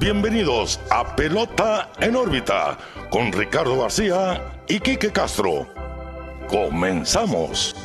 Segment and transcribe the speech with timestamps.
[0.00, 2.78] bienvenidos a Pelota en órbita
[3.10, 5.68] con Ricardo García y Quique Castro.
[6.48, 7.76] Comenzamos.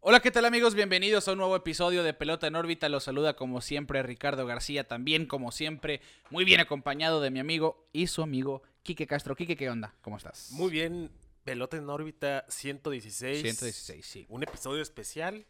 [0.00, 0.74] Hola, ¿qué tal amigos?
[0.74, 2.88] Bienvenidos a un nuevo episodio de Pelota en órbita.
[2.88, 7.86] Los saluda como siempre Ricardo García, también como siempre, muy bien acompañado de mi amigo
[7.92, 9.36] y su amigo Quique Castro.
[9.36, 9.94] Quique, ¿qué onda?
[10.02, 10.50] ¿Cómo estás?
[10.50, 11.12] Muy bien,
[11.44, 13.42] Pelota en órbita 116.
[13.42, 14.26] 116, sí.
[14.28, 15.46] Un episodio especial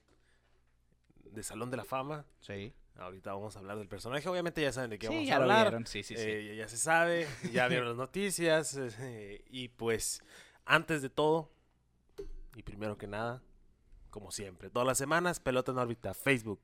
[1.34, 2.24] de Salón de la Fama.
[2.40, 2.72] Sí.
[2.96, 4.28] Ahorita vamos a hablar del personaje.
[4.28, 5.66] Obviamente ya saben de qué Sí, vamos ya a lo hablar.
[5.66, 5.86] vieron.
[5.86, 6.22] Sí, sí, sí.
[6.24, 8.76] Eh, ya se sabe, ya vieron las noticias.
[9.00, 10.22] eh, y pues,
[10.64, 11.50] antes de todo,
[12.54, 13.42] y primero que nada,
[14.10, 16.60] como siempre, todas las semanas, Pelota en órbita, Facebook,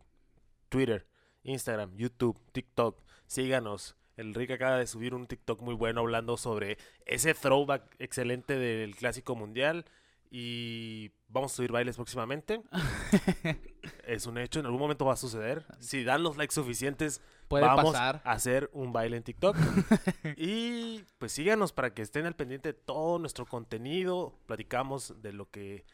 [0.69, 1.07] Twitter,
[1.43, 3.03] Instagram, YouTube, TikTok.
[3.27, 3.97] Síganos.
[4.17, 8.95] El Rick acaba de subir un TikTok muy bueno hablando sobre ese throwback excelente del
[8.95, 9.85] Clásico Mundial.
[10.33, 12.63] Y vamos a subir bailes próximamente.
[14.07, 15.67] es un hecho, en algún momento va a suceder.
[15.81, 18.23] Si dan los likes suficientes, Puede vamos pasar.
[18.25, 19.57] a hacer un baile en TikTok.
[20.37, 24.39] y pues síganos para que estén al pendiente de todo nuestro contenido.
[24.47, 25.85] Platicamos de lo que,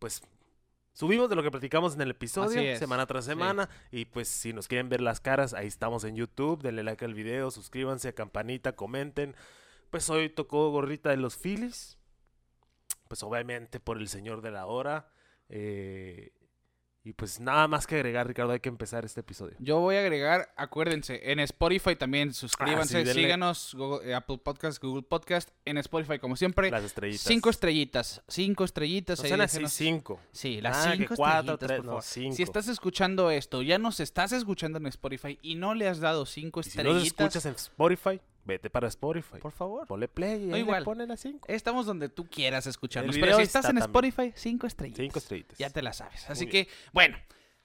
[0.00, 0.20] pues,
[0.92, 3.30] subimos de lo que platicamos en el episodio, semana tras sí.
[3.30, 3.68] semana.
[3.92, 6.60] Y pues, si nos quieren ver las caras, ahí estamos en YouTube.
[6.60, 9.36] Denle like al video, suscríbanse, campanita, comenten.
[9.90, 11.99] Pues hoy tocó gorrita de los Phillies.
[13.10, 15.08] Pues obviamente por el señor de la hora.
[15.48, 16.30] Eh,
[17.02, 19.56] y pues nada más que agregar, Ricardo, hay que empezar este episodio.
[19.58, 24.38] Yo voy a agregar, acuérdense, en Spotify también suscríbanse, Ah, sí, síganos, Google- eh, Apple
[24.38, 26.70] Podcast, Google Podcast, en Spotify como siempre.
[26.70, 27.22] Las estrellitas.
[27.26, 29.20] Cinco estrellitas, cinco estrellitas.
[29.20, 30.20] No sean así cinco.
[30.30, 32.36] Sí, las Ah, cinco cuatro, estrellitas, tres, por no, cinco.
[32.36, 36.26] Si estás escuchando esto, ya nos estás escuchando en Spotify y no le has dado
[36.26, 39.38] cinco Y si estrellitas, nos escuchas en Spotify, vete para Spotify.
[39.40, 39.86] por favor.
[39.86, 40.84] Ponle play y No, ahí le igual.
[40.84, 41.46] ponen las cinco.
[41.48, 43.16] Estamos donde tú quieras escucharnos.
[43.18, 44.10] Pero si estás está en también.
[44.10, 45.02] Spotify, cinco estrellitas.
[45.04, 45.58] Cinco estrellitas.
[45.58, 46.28] Ya te la sabes.
[46.28, 47.16] Así que, bueno,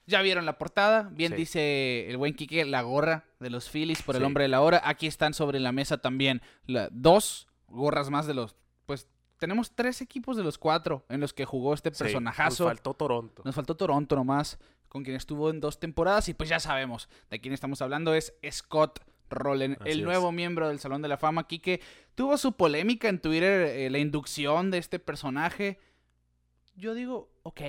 [0.06, 1.10] ya vieron la portada.
[1.12, 1.38] Bien Sí.
[1.38, 4.26] dice el buen Quique, la gorra de los Phillies por el Sí.
[4.26, 4.82] hombre de la hora.
[4.86, 8.56] Aquí están sobre la mesa también la- dos gorras más de los.
[8.86, 9.08] Pues
[9.40, 12.64] tenemos tres equipos de los cuatro en los que jugó este Sí, personajazo.
[12.66, 13.42] Nos faltó Toronto.
[13.44, 16.30] Nos faltó Toronto nomás, con quien estuvo en dos temporadas.
[16.30, 18.14] Y pues ya sabemos de quién estamos hablando.
[18.14, 19.00] Es Scott
[19.30, 20.06] Rowland, Así el es.
[20.06, 21.48] nuevo miembro del Salón de la Fama.
[21.48, 21.82] Quique
[22.16, 25.80] tuvo su polémica en Twitter, eh, la inducción de este personaje.
[26.76, 27.62] Yo digo, ok,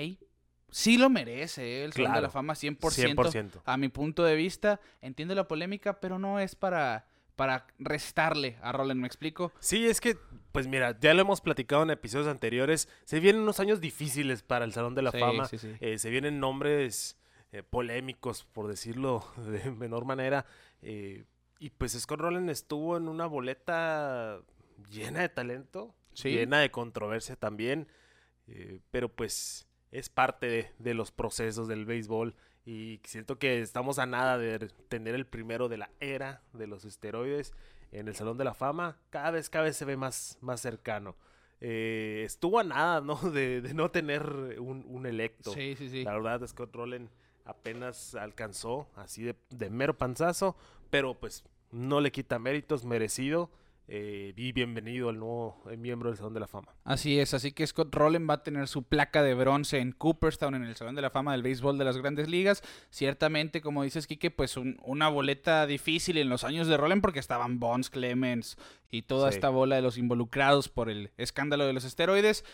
[0.70, 2.78] sí lo merece eh, el Salón de la Fama 100%,
[3.14, 3.62] 100%.
[3.64, 7.06] A mi punto de vista, entiendo la polémica, pero no es para,
[7.36, 9.52] para restarle a Rowland, ¿me explico?
[9.60, 10.16] Sí, es que,
[10.52, 12.88] pues mira, ya lo hemos platicado en episodios anteriores.
[13.04, 15.46] Se vienen unos años difíciles para el Salón de la Sí, Fama.
[15.46, 15.72] sí, sí.
[15.80, 17.16] Eh, se vienen nombres
[17.52, 20.46] eh, polémicos, por decirlo de menor manera.
[20.82, 21.24] eh,
[21.58, 24.40] y pues Scott Rowland estuvo en una boleta
[24.90, 26.30] llena de talento, Sí.
[26.30, 27.88] llena de controversia también.
[28.48, 32.34] eh, pero pues es parte de, de los procesos del béisbol.
[32.64, 36.84] Y siento que estamos a nada de tener el primero de la era de los
[36.84, 37.52] esteroides
[37.92, 38.98] en el Salón de la Fama.
[39.10, 41.16] Cada vez, cada vez se ve más, más cercano.
[41.60, 43.16] Eh, estuvo a nada, ¿no?
[43.30, 44.22] De, de no tener
[44.60, 45.52] un, un electo.
[45.52, 46.04] Sí, sí, sí.
[46.04, 47.08] La verdad, Scott Rowland
[47.46, 50.56] apenas alcanzó así de, de mero panzazo,
[50.90, 53.50] pero pues no le quita méritos, merecido.
[53.88, 56.74] Eh, y bienvenido al nuevo eh, miembro del Salón de la Fama.
[56.82, 60.56] Así es, así que Scott Rowland va a tener su placa de bronce en Cooperstown,
[60.56, 62.64] en el Salón de la Fama del Béisbol de las Grandes Ligas.
[62.90, 67.20] Ciertamente, como dices, Kike, pues un- una boleta difícil en los años de Rowland porque
[67.20, 68.56] estaban Bonds, Clemens
[68.90, 69.36] y toda Sí.
[69.36, 72.44] esta bola de los involucrados por el escándalo de los esteroides.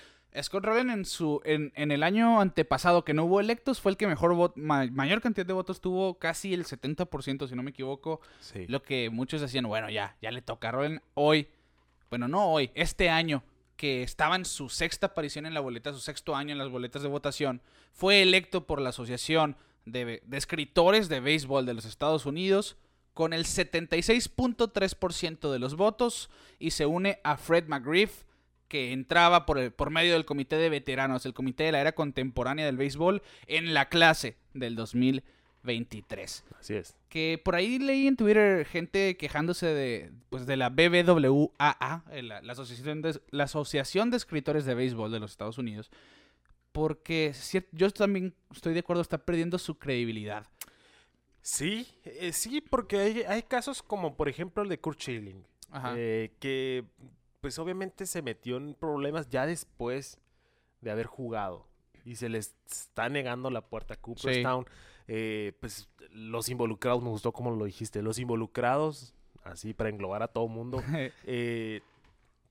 [0.41, 3.97] Scott Rowland en su en, en el año antepasado que no hubo electos fue el
[3.99, 7.71] que mejor vot- ma- mayor cantidad de votos tuvo, casi el 70%, si no me
[7.71, 8.21] equivoco.
[8.41, 8.67] Sí.
[8.69, 11.49] Lo que muchos decían, bueno, ya, ya le toca a Rowland hoy.
[12.09, 13.43] Bueno, no hoy, este año,
[13.77, 17.03] que estaba en su sexta aparición en la boleta, su sexto año en las boletas
[17.03, 17.61] de votación,
[17.93, 19.57] fue electo por la Asociación
[19.87, 22.77] de, de Escritores de Béisbol de los Estados Unidos
[23.15, 28.23] con el 76.3% de los votos y se une a Fred McGriff,
[28.73, 31.93] que entraba por, el- por medio del Comité de Veteranos, el Comité de la Era
[31.93, 36.97] Contemporánea del Béisbol, en la clase del 2023 Así es.
[37.11, 42.53] que por ahí leí en Twitter gente quejándose de, pues, de la BBWAA, la, la
[42.53, 45.91] asociación de, la Asociación de Escritores de Béisbol de los Estados Unidos,
[46.73, 47.35] porque
[47.73, 50.47] yo también estoy de acuerdo, está perdiendo su credibilidad.
[51.43, 55.93] Sí, eh, sí, porque hay, hay casos como por ejemplo el de Kurt Schilling, Ajá.
[55.97, 56.85] eh, que
[57.43, 60.19] pues obviamente se metió en problemas ya después
[60.81, 61.67] de haber jugado
[62.05, 64.65] y se les está negando la puerta a Cooperstown.
[65.09, 70.29] Eh, pues los involucrados, me gustó como lo dijiste, los involucrados, así para englobar a
[70.29, 70.83] todo mundo,
[71.25, 71.81] eh,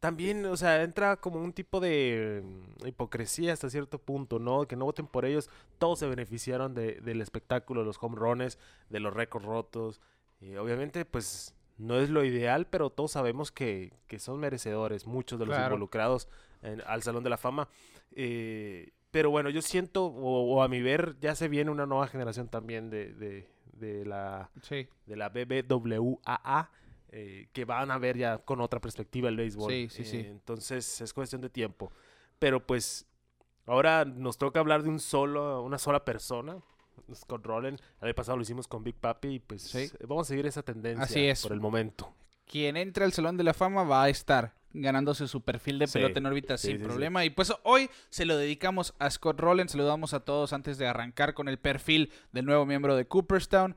[0.01, 4.67] también, o sea, entra como un tipo de mm, hipocresía hasta cierto punto, ¿no?
[4.67, 5.47] Que no voten por ellos.
[5.77, 8.57] Todos se beneficiaron de- del espectáculo, de los home runs,
[8.89, 10.01] de los récords rotos.
[10.39, 15.39] Y obviamente, pues, no es lo ideal, pero todos sabemos que, que son merecedores, muchos
[15.39, 15.73] de los Claro.
[15.75, 16.27] involucrados
[16.61, 17.67] en- al Salón de la Fama.
[18.13, 22.07] Eh, pero bueno, yo siento, o, o a mi ver, ya se viene una nueva
[22.07, 24.87] generación también de, de, de la Sí.
[25.05, 26.69] de la BBWAA,
[27.09, 29.71] eh, que van a ver ya con otra perspectiva el béisbol.
[29.71, 30.17] Sí, sí, sí.
[30.19, 31.91] Entonces es cuestión de tiempo.
[32.39, 33.05] Pero pues
[33.65, 36.57] ahora nos toca hablar de un solo, una sola persona,
[37.15, 37.79] Scott Rowland.
[38.01, 39.89] El año pasado lo hicimos con Big Papi y pues Sí.
[40.07, 41.41] vamos a seguir esa tendencia Así es.
[41.43, 42.13] por el momento.
[42.45, 45.93] Quien entre al Salón de la Fama va a estar ganándose su perfil de Sí,
[45.93, 46.83] pelota en órbita sí, sin sí.
[46.83, 47.23] problema.
[47.25, 49.69] Y pues hoy se lo dedicamos a Scott Rowland.
[49.69, 53.75] Saludamos a todos antes de arrancar con el perfil del nuevo miembro de Cooperstown.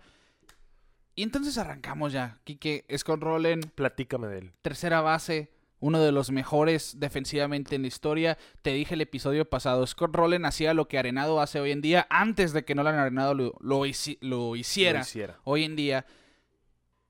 [1.17, 2.39] Y entonces arrancamos ya.
[2.45, 4.53] Quique, Scott Rowland, Platícame de él.
[4.63, 5.53] tercera base,
[5.85, 8.39] uno de los mejores defensivamente en la historia.
[8.63, 12.07] Te dije el episodio pasado, Scott Rowland hacía lo que Arenado hace hoy en día
[12.09, 15.41] antes de que Nolan Arenado lo, lo hici- lo hiciera Lo hiciera.
[15.45, 16.07] hoy en día.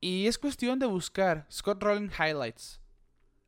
[0.00, 2.80] Y es cuestión de buscar Scott Rowland highlights.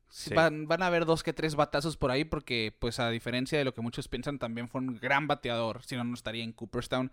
[0.09, 0.33] Sí.
[0.33, 3.65] Van, van a haber dos que tres batazos por ahí porque, pues a diferencia de
[3.65, 5.83] lo que muchos piensan, también fue un gran bateador.
[5.83, 7.11] Si no, no estaría en Cooperstown.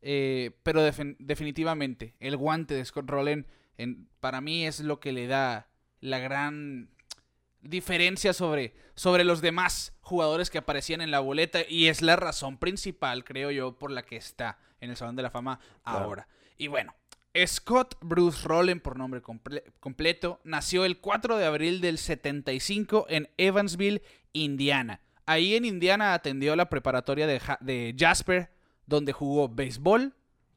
[0.00, 3.46] Eh, pero defin- definitivamente, el guante de Scott Rowland
[3.78, 5.68] en- para mí es lo que le da
[6.00, 6.90] la gran
[7.62, 12.58] diferencia sobre, sobre los demás jugadores que aparecían en la boleta y es la razón
[12.58, 16.04] principal, creo yo, por la que está en el Salón de la Fama Claro.
[16.04, 16.28] ahora.
[16.58, 16.94] Y bueno,
[17.46, 23.28] Scott Bruce Rowland, por nombre comple- completo, nació el 4 de abril del 75 en
[23.38, 25.00] Evansville, Indiana.
[25.24, 28.50] Ahí en Indiana atendió la preparatoria de, de Jasper,
[28.86, 30.14] donde jugó béisbol,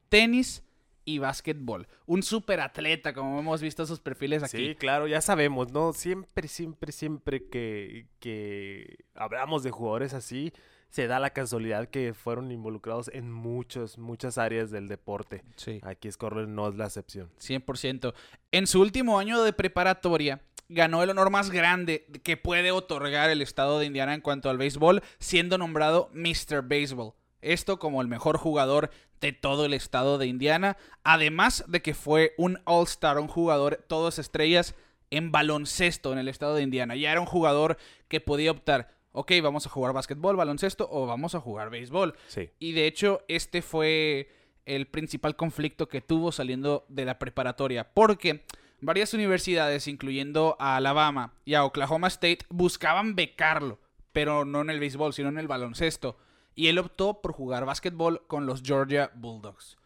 [0.08, 0.64] tenis
[1.06, 1.88] y básquetbol.
[2.04, 4.58] Un super atleta, como hemos visto sus perfiles aquí.
[4.58, 5.94] Sí, claro, ya sabemos, ¿no?
[5.94, 10.52] Siempre, siempre, siempre que, que hablamos de jugadores así,
[10.90, 15.42] se da la casualidad que fueron involucrados en muchos, muchas áreas del deporte.
[15.56, 15.80] Sí.
[15.82, 17.30] Aquí Scorler no es la excepción.
[17.40, 18.12] 100%.
[18.50, 23.42] En su último año de preparatoria, ganó el honor más grande que puede otorgar el
[23.42, 26.62] estado de Indiana en cuanto al béisbol, siendo nombrado Mr.
[26.62, 27.14] Baseball.
[27.40, 28.90] Esto como el mejor jugador
[29.20, 34.18] de todo el estado de Indiana, además de que fue un All-Star, un jugador todas
[34.18, 34.74] estrellas
[35.10, 36.96] en baloncesto en el estado de Indiana.
[36.96, 37.78] Ya era un jugador
[38.08, 42.14] que podía optar, ok, vamos a jugar básquetbol, baloncesto o vamos a jugar béisbol.
[42.26, 42.50] Sí.
[42.58, 44.28] Y de hecho, este fue
[44.64, 47.92] el principal conflicto que tuvo saliendo de la preparatoria.
[47.94, 48.44] Porque
[48.80, 53.78] varias universidades, incluyendo a Alabama y a Oklahoma State, buscaban becarlo.
[54.12, 56.18] Pero no en el béisbol, sino en el baloncesto.
[56.56, 59.76] Y él optó por jugar básquetbol con los Georgia Bulldogs.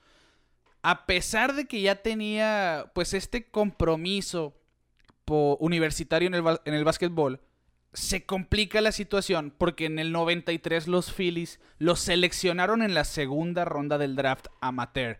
[0.83, 4.55] A pesar de que ya tenía pues este compromiso
[5.27, 7.41] universitario en el, en básquetbol,
[7.93, 13.65] se complica la situación porque en el 93 los Phillies los seleccionaron en la segunda
[13.65, 15.19] ronda del draft amateur.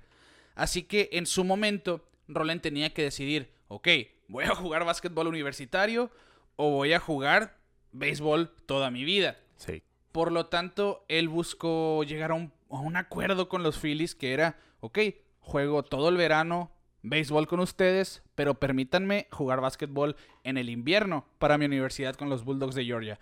[0.55, 3.89] Así que en su momento, Roland tenía que decidir, ok,
[4.29, 6.11] ¿voy a jugar básquetbol universitario
[6.57, 7.57] o voy a jugar
[7.93, 9.39] béisbol toda mi vida?
[9.57, 9.83] Sí.
[10.13, 14.33] Por lo tanto, él buscó llegar a un, a un acuerdo con los Phillies que
[14.33, 14.99] era, ok,
[15.41, 16.71] juego todo el verano
[17.03, 22.45] béisbol con ustedes, pero permítanme jugar básquetbol en el invierno para mi universidad con los
[22.45, 23.19] Bulldogs de Georgia.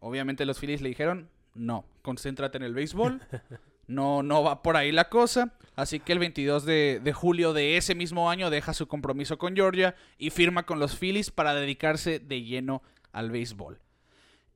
[0.00, 3.20] Obviamente los Phillies le dijeron, no, concéntrate en el béisbol,
[3.86, 5.54] no, no va por ahí la cosa.
[5.76, 9.54] Así que el 22 de, de julio de ese mismo año deja su compromiso con
[9.54, 13.80] Georgia y firma con los Phillies para dedicarse de lleno al béisbol.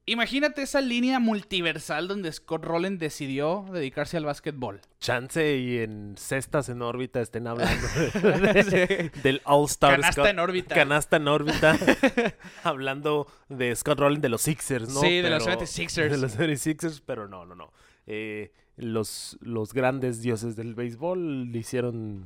[0.04, 4.80] Imagínate esa línea multiversal donde Scott Rowland decidió dedicarse al básquetbol.
[4.99, 7.87] Chance y en cestas en órbita estén hablando
[8.23, 9.92] de- del All-Star.
[10.00, 10.75] Canasta Scott- en órbita.
[10.75, 11.78] Canasta en órbita.
[12.64, 15.00] hablando de Scott Rowland de los Sixers, ¿no?
[15.00, 16.09] Sí, de los Pero- 76ers.
[16.11, 17.73] De los 76ers, pero no, no, no.
[18.09, 22.25] Eh, los, los grandes dioses del béisbol le hicieron...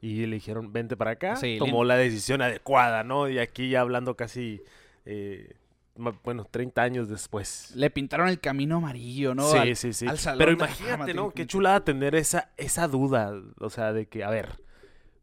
[0.00, 1.34] Y le dijeron, vente para acá.
[1.36, 3.28] Sí, Tomó la decisión adecuada, ¿no?
[3.28, 4.62] Y aquí ya hablando casi...
[5.06, 5.56] eh,
[5.96, 7.72] bueno, 30 años después.
[7.74, 9.50] Le pintaron el camino amarillo, ¿no?
[9.50, 10.06] Sí, Al- sí, sí.
[10.06, 11.30] al Salón Pero imagínate, ¿no?
[11.30, 13.32] Qué chulada tener esa, esa duda.
[13.60, 14.62] O sea, de que, a ver,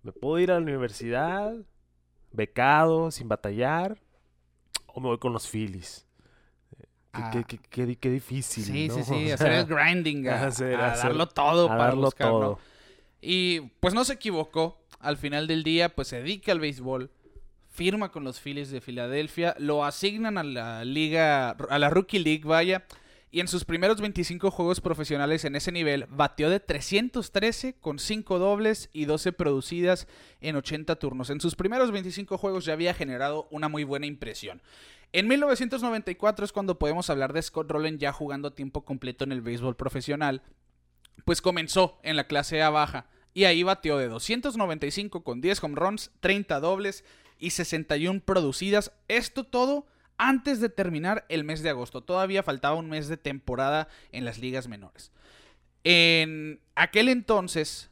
[0.01, 1.53] ¿me puedo ir a la universidad
[2.31, 3.99] becado, sin batallar?
[4.87, 6.05] ¿O me voy con los Phillies?
[7.11, 7.29] Qué, Ah.
[7.31, 8.95] qué- qué- qué- qué difícil, Sí, ¿no?
[8.95, 12.27] sí, sí, hacer el grinding, a, hacer- a hacer- darlo todo a para darlo buscar,
[12.27, 12.39] ¿no?
[12.39, 12.59] todo.
[13.21, 14.79] Y pues no se equivocó.
[14.99, 17.11] Al final del día, pues se dedica al béisbol.
[17.73, 19.55] Firma con los Phillies de Filadelfia.
[19.57, 22.85] Lo asignan a la liga, a la Rookie League, vaya.
[23.31, 28.37] Y en sus primeros 25 juegos profesionales en ese nivel, bateó de 313 con 5
[28.37, 30.07] dobles y 12 producidas
[30.39, 31.31] en 80 turnos.
[31.31, 34.61] En sus primeros 25 juegos ya había generado una muy buena impresión.
[35.11, 39.31] En 1994 es cuando podemos hablar de Scott Rowland ya jugando a tiempo completo en
[39.31, 40.43] el béisbol profesional.
[41.25, 45.75] Pues comenzó en la clase A baja y ahí batió de 295 con 10 home
[45.75, 47.03] runs, 30 dobles
[47.43, 48.93] y 61 producidas.
[49.09, 49.85] Esto todo
[50.17, 52.01] antes de terminar el mes de agosto.
[52.01, 55.12] Todavía faltaba un mes de temporada en las ligas menores.
[55.83, 57.91] En aquel entonces,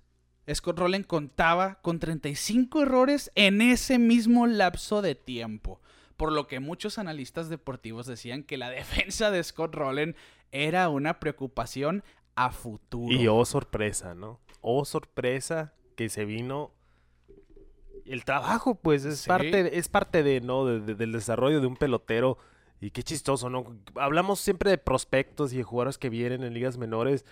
[0.51, 5.81] Scott Rowland contaba con 35 errores en ese mismo lapso de tiempo.
[6.15, 10.15] Por lo que muchos analistas deportivos decían que la defensa de Scott Rowland
[10.53, 12.05] era una preocupación
[12.35, 13.13] a futuro.
[13.13, 14.39] Y oh sorpresa, ¿no?
[14.61, 16.71] Oh sorpresa que se vino
[18.05, 19.27] el trabajo, pues, es Sí.
[19.27, 20.65] parte, es parte de, ¿no?
[20.65, 22.37] De- de- del desarrollo de un pelotero.
[22.79, 23.65] Y qué chistoso, ¿no?
[23.95, 27.25] Hablamos siempre de prospectos y de jugadores que vienen en ligas menores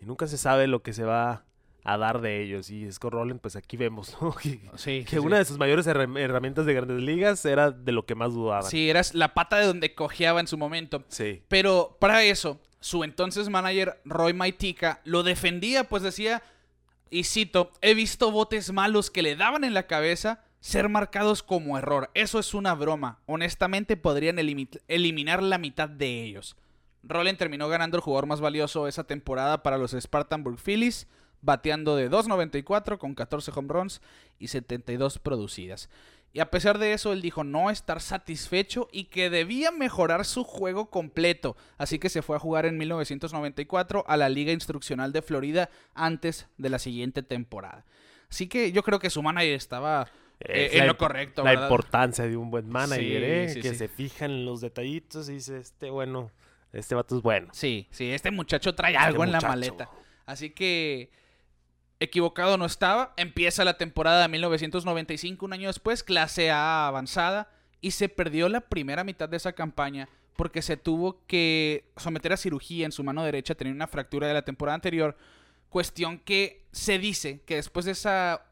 [0.00, 1.44] y nunca se sabe lo que se va
[1.84, 2.70] a dar de ellos.
[2.70, 4.32] Y Scott Rowland, pues aquí vemos, ¿no?
[4.40, 7.90] Que, Sí, que sí, una de sus mayores herram- herramientas de grandes ligas era de
[7.90, 8.62] lo que más dudaban.
[8.70, 11.02] Sí, eras la pata de donde cojeaba en su momento.
[11.08, 11.42] Sí.
[11.48, 16.42] Pero para eso, su entonces manager Roy Maitica lo defendía, pues decía,
[17.12, 21.76] y cito, he visto botes malos que le daban en la cabeza ser marcados como
[21.78, 22.10] error.
[22.14, 23.18] Eso es una broma.
[23.26, 26.56] Honestamente podrían elimi- eliminar la mitad de ellos.
[27.04, 31.08] Roland terminó ganando el jugador más valioso esa temporada para los Spartanburg Phillies,
[31.40, 34.00] bateando de 2.94 con 14 home runs
[34.38, 35.90] y 72 producidas.
[36.34, 40.44] Y a pesar de eso, él dijo no estar satisfecho y que debía mejorar su
[40.44, 41.56] juego completo.
[41.76, 46.48] Así que se fue a jugar en 1994 a la Liga Instruccional de Florida antes
[46.56, 47.84] de la siguiente temporada.
[48.30, 50.08] Así que yo creo que su manager estaba
[50.40, 51.44] eh, en lo correcto.
[51.44, 51.66] La ¿verdad?
[51.66, 53.48] importancia de un buen manager, Sí, ¿eh?
[53.52, 53.74] sí, que sí.
[53.76, 56.30] se fijan en los detallitos y dice, este, bueno,
[56.72, 57.48] este vato es bueno.
[57.52, 59.90] Sí, sí, este muchacho trae algo en la maleta.
[60.24, 61.10] Así que
[62.02, 63.14] equivocado no estaba.
[63.16, 68.60] Empieza la temporada de 1995, un año después, clase A avanzada, y se perdió la
[68.60, 73.22] primera mitad de esa campaña porque se tuvo que someter a cirugía en su mano
[73.22, 75.16] derecha, tenía una fractura de la temporada anterior.
[75.68, 78.46] Cuestión que se dice que después de esa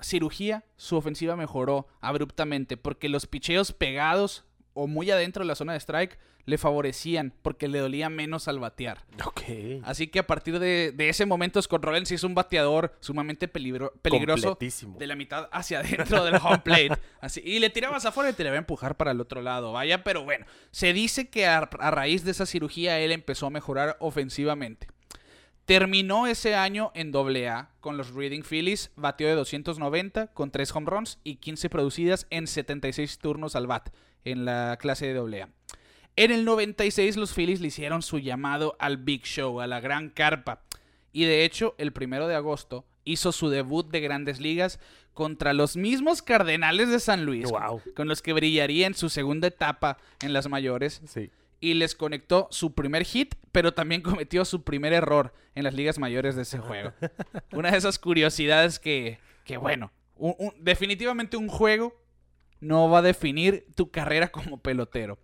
[0.00, 5.72] cirugía, su ofensiva mejoró abruptamente porque los picheos pegados o muy adentro de la zona
[5.72, 9.04] de strike le favorecían porque le dolía menos al batear.
[9.24, 9.42] Ok.
[9.84, 13.46] Así que a partir de, de ese momento, Scott Rowland sí es un bateador sumamente
[13.46, 14.56] peligro- peligroso
[14.98, 16.92] de la mitad hacia adentro del home plate.
[17.20, 19.72] Así, y le tirabas afuera y te le va a empujar para el otro lado.
[19.72, 23.50] Vaya, pero bueno, se dice que a, a raíz de esa cirugía él empezó a
[23.50, 24.88] mejorar ofensivamente.
[25.66, 30.90] Terminó ese año en AA con los Reading Phillies, batió de 290 con 3 home
[30.90, 33.90] runs y 15 producidas en 76 turnos al bat
[34.24, 35.48] en la clase de AA.
[36.16, 40.10] En el 96 los Phillies le hicieron su llamado al Big Show, a la gran
[40.10, 40.62] carpa.
[41.12, 44.78] Y de hecho, el primero de agosto hizo su debut de grandes ligas
[45.14, 47.80] contra los mismos Cardenales de San Luis, Wow.
[47.96, 51.30] con, los que brillaría en su segunda etapa en las mayores Sí.
[51.60, 55.98] y les conectó su primer hit, pero también cometió su primer error en las ligas
[55.98, 56.92] mayores de ese juego.
[57.52, 61.98] Una de esas curiosidades que, que bueno, un- un- definitivamente un juego
[62.60, 65.18] no va a definir tu carrera como pelotero.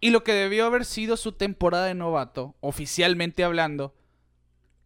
[0.00, 3.94] Y lo que debió haber sido su temporada de novato, oficialmente hablando,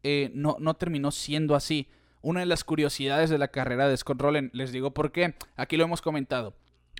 [0.02, 1.88] eh, no, no terminó siendo así.
[2.22, 5.76] Una de las curiosidades de la carrera de Scott Rowland, les digo por qué, aquí
[5.76, 6.54] lo hemos comentado.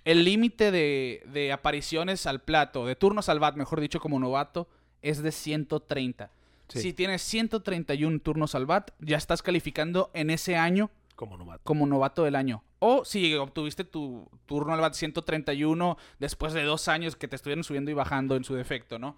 [0.04, 4.68] El límite de, de apariciones al plato, de turnos al bat, mejor dicho, como novato,
[5.00, 6.30] es de 130.
[6.68, 6.80] Sí.
[6.80, 11.60] Si tienes 131 turnos al bat, ya estás calificando en ese año Como novato.
[11.64, 12.64] como novato del año.
[12.78, 17.64] O si obtuviste tu turno al bat 131 después de dos años que te estuvieron
[17.64, 19.16] subiendo y bajando en su defecto, ¿no?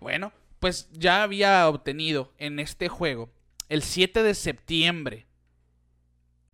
[0.00, 3.30] Bueno, pues ya había obtenido en este juego
[3.68, 5.26] el 7 de septiembre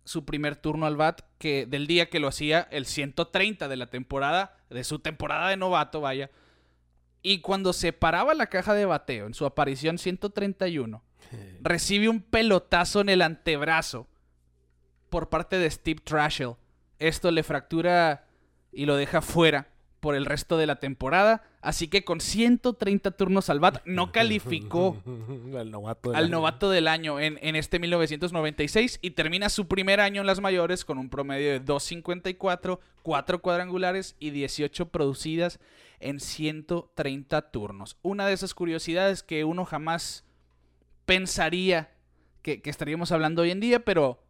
[0.05, 3.87] su primer turno al bat que del día que lo hacía el 130 de la
[3.87, 6.29] temporada de su temporada de novato, vaya.
[7.21, 11.03] Y cuando se paraba la caja de bateo en su aparición 131,
[11.61, 14.07] recibe un pelotazo en el antebrazo
[15.13, 16.55] por parte de Steve Trashell.
[16.97, 18.25] Esto le fractura
[18.71, 19.67] y lo deja fuera
[19.99, 21.43] por el resto de la temporada.
[21.61, 25.03] Así que con 130 turnos al bat no calificó
[25.55, 26.09] al novato.
[26.09, 26.31] del al año.
[26.31, 30.83] novato del año en, en este 1996 y termina su primer año en las mayores
[30.83, 35.59] con un promedio de 2.54, 4 cuadrangulares y 18 producidas
[35.99, 37.97] en 130 turnos.
[38.01, 40.25] Una de esas curiosidades que uno jamás
[41.05, 41.91] pensaría
[42.41, 44.22] que, que estaríamos hablando hoy en día, pero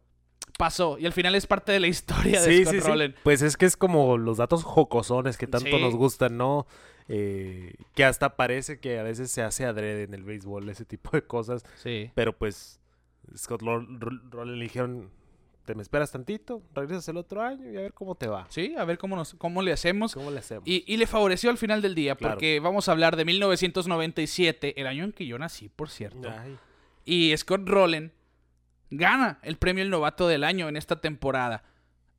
[0.58, 2.86] pasó y al final es parte de la historia de Sí, Scott sí, sí.
[2.88, 3.14] Rowland.
[3.22, 6.66] Pues es que es como los datos jocosones que tanto nos gustan, ¿no?
[7.08, 11.10] Eh, que hasta parece que a veces se hace adrede en el béisbol, ese tipo
[11.12, 11.64] de cosas.
[11.82, 12.10] Sí.
[12.14, 12.80] Pero pues
[13.36, 15.10] Scott Rowland le dijeron,
[15.66, 18.46] te me esperas tantito, regresas el otro año y a ver cómo te va.
[18.50, 20.14] Sí, a ver cómo, nos, cómo le hacemos.
[20.14, 20.62] ¿Cómo le hacemos?
[20.66, 22.34] Y, y le favoreció al final del día, Claro.
[22.34, 26.30] porque vamos a hablar de 1997, el año en que yo nací, por cierto.
[26.30, 26.56] Ay,
[27.04, 28.12] Y Scott Rowland
[28.96, 31.62] gana el premio el novato del año en esta temporada.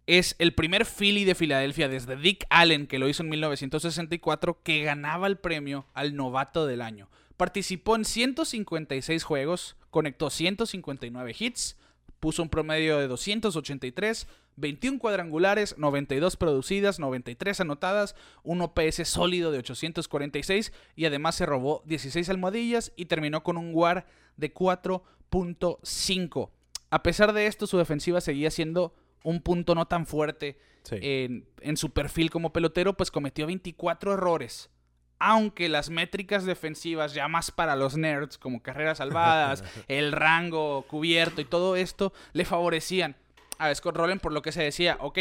[0.08, 4.84] Es el primer Philly de Filadelfia desde Dick Allen, que lo hizo en 1964, que
[4.84, 7.10] ganaba el premio al novato del año.
[7.38, 11.78] Participó en 156 juegos, conectó 159 hits,
[12.20, 14.28] puso un promedio de 283,
[14.58, 21.84] 21 cuadrangulares, 92 producidas, 93 anotadas, un OPS sólido de 846 y además se robó
[21.86, 24.06] 16 almohadillas y terminó con un WAR
[24.38, 26.50] de 4.5.
[26.90, 30.98] A pesar de esto, su defensiva seguía siendo un punto no tan fuerte sí.
[31.02, 34.70] en, en su perfil como pelotero, pues cometió 24 errores.
[35.18, 41.42] Aunque las métricas defensivas, ya más para los nerds, como carreras salvadas, el rango cubierto
[41.42, 43.16] y todo esto, le favorecían
[43.58, 45.20] a Scott Rowland por lo que se decía, ok,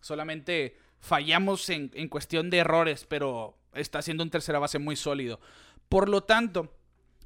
[0.00, 5.38] solamente fallamos en, en cuestión de errores, pero está siendo un tercera base muy sólido.
[5.88, 6.74] Por lo tanto,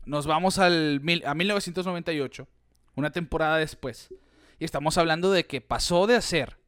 [0.05, 2.49] nos vamos al, mil- a 1998,
[2.95, 4.13] una temporada después,
[4.59, 6.59] y estamos hablando de que pasó de hacer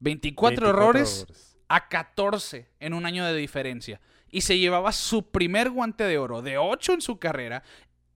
[0.00, 1.26] 24, errores
[1.68, 4.00] a 14 en un año de diferencia.
[4.30, 7.62] Y se llevaba su primer guante de oro de 8 en su carrera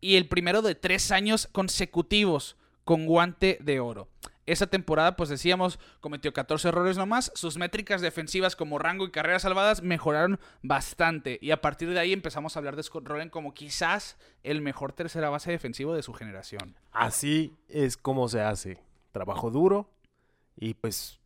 [0.00, 4.09] y el primero de 3 años consecutivos con guante de oro.
[4.47, 7.33] Esa temporada, pues decíamos, cometió 14 errores nomás.
[7.35, 11.38] Sus métricas defensivas como rango y carreras salvadas mejoraron bastante.
[11.43, 14.93] Y a partir de ahí empezamos a hablar de Scott Rowland como quizás el mejor
[14.93, 16.76] tercera base defensivo de su generación.
[16.93, 18.79] Así es como se hace.
[19.12, 19.91] Trabajo duro
[20.57, 21.19] y pues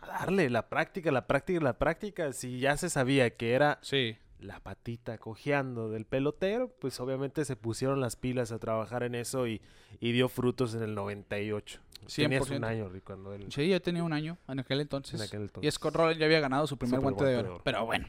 [0.00, 2.32] a darle la práctica, la práctica, la práctica.
[2.32, 4.16] Si ya se sabía que era Sí.
[4.38, 9.46] la patita cojeando del pelotero, pues obviamente se pusieron las pilas a trabajar en eso
[9.46, 9.60] y,
[10.00, 11.80] y dio frutos en el 98.
[12.06, 12.56] Tenías 100%.
[12.56, 13.46] un año, Rick, cuando él...
[13.50, 15.20] Sí, yo tenía un año en aquel entonces.
[15.20, 15.74] En aquel Y entonces.
[15.74, 17.48] Scott Rowland ya había ganado su primer guante de guante oro.
[17.48, 17.62] de oro.
[17.64, 18.08] Pero bueno.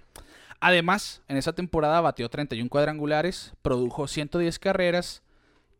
[0.60, 5.24] Además, en esa temporada batió 31 cuadrangulares, produjo 110 carreras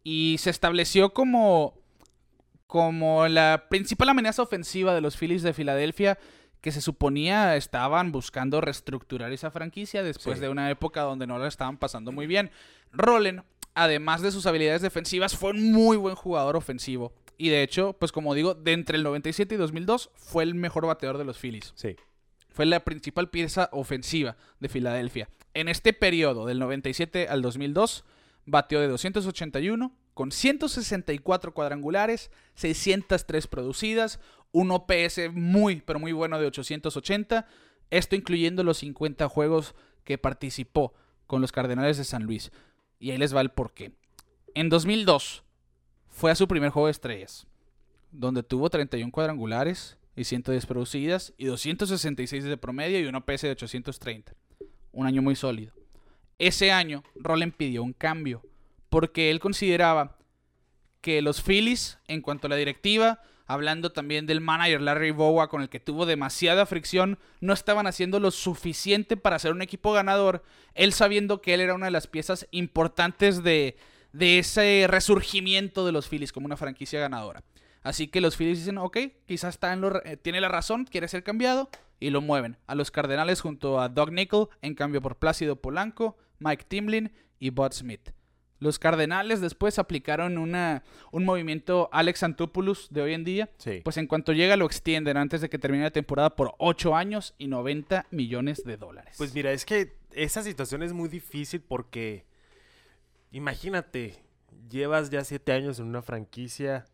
[0.03, 1.75] y se estableció como,
[2.68, 6.18] como la principal amenaza ofensiva de los Phillies de Filadelfia
[6.62, 10.42] que se suponía estaban buscando reestructurar esa franquicia después Sí.
[10.42, 12.51] de una época donde no la estaban pasando muy bien.
[12.92, 17.14] Rollen, además de sus habilidades defensivas, fue un muy buen jugador ofensivo.
[17.42, 20.86] Y de hecho, pues como digo, de entre el 97 y 2002 fue el mejor
[20.86, 21.74] bateador de los Phillies.
[21.74, 21.96] Sí.
[22.50, 25.27] Fue la principal pieza ofensiva de Filadelfia.
[25.56, 28.06] En este periodo, del 97 al 2002,
[28.46, 34.20] bateó de 281, con 164 cuadrangulares, 603 producidas,
[34.51, 37.48] un OPS muy, pero muy bueno de 880,
[37.90, 39.74] esto incluyendo los 50 juegos
[40.04, 40.94] que participó
[41.25, 42.51] con los Cardenales de San Luis.
[43.00, 43.94] Y ahí les va el porqué.
[44.54, 45.44] En 2002
[46.22, 47.48] fue a su primer juego de estrellas,
[48.12, 53.50] donde tuvo 31 cuadrangulares y 110 producidas y 266 de promedio y un OPS de
[53.50, 54.36] 830.
[54.92, 55.74] Un año muy sólido.
[56.38, 58.44] Ese año, Roland pidió un cambio,
[58.90, 60.20] porque él consideraba
[61.01, 65.64] que los Phillies, en cuanto a la directiva, hablando también del manager Larry Bowa, con
[65.64, 70.44] el que tuvo demasiada fricción, no estaban haciendo lo suficiente para ser un equipo ganador,
[70.75, 73.75] él sabiendo que él era una de las piezas importantes de,
[74.14, 77.44] de ese resurgimiento de los Phillies como una franquicia ganadora.
[77.84, 81.08] Así que los Phillies dicen, ok, quizás está en lo, eh, tiene la razón, quiere
[81.08, 81.70] ser cambiado,
[82.00, 82.58] y lo mueven.
[82.68, 87.52] A los Cardenales junto a Doug Nickel, en cambio por Plácido Polanco, Mike Timlin y
[87.52, 88.10] Bud Smith.
[88.60, 93.50] Los Cardenales después aplicaron una, un movimiento Alex Antopoulos de hoy en día.
[93.58, 93.82] Sí.
[93.84, 97.34] Pues en cuanto llega lo extienden antes de que termine la temporada por 8 años
[97.40, 99.16] y 90 millones de dólares.
[99.18, 102.26] Pues mira, es que esa situación es muy difícil porque
[103.31, 104.15] imagínate,
[104.70, 106.85] llevas ya siete años en una franquicia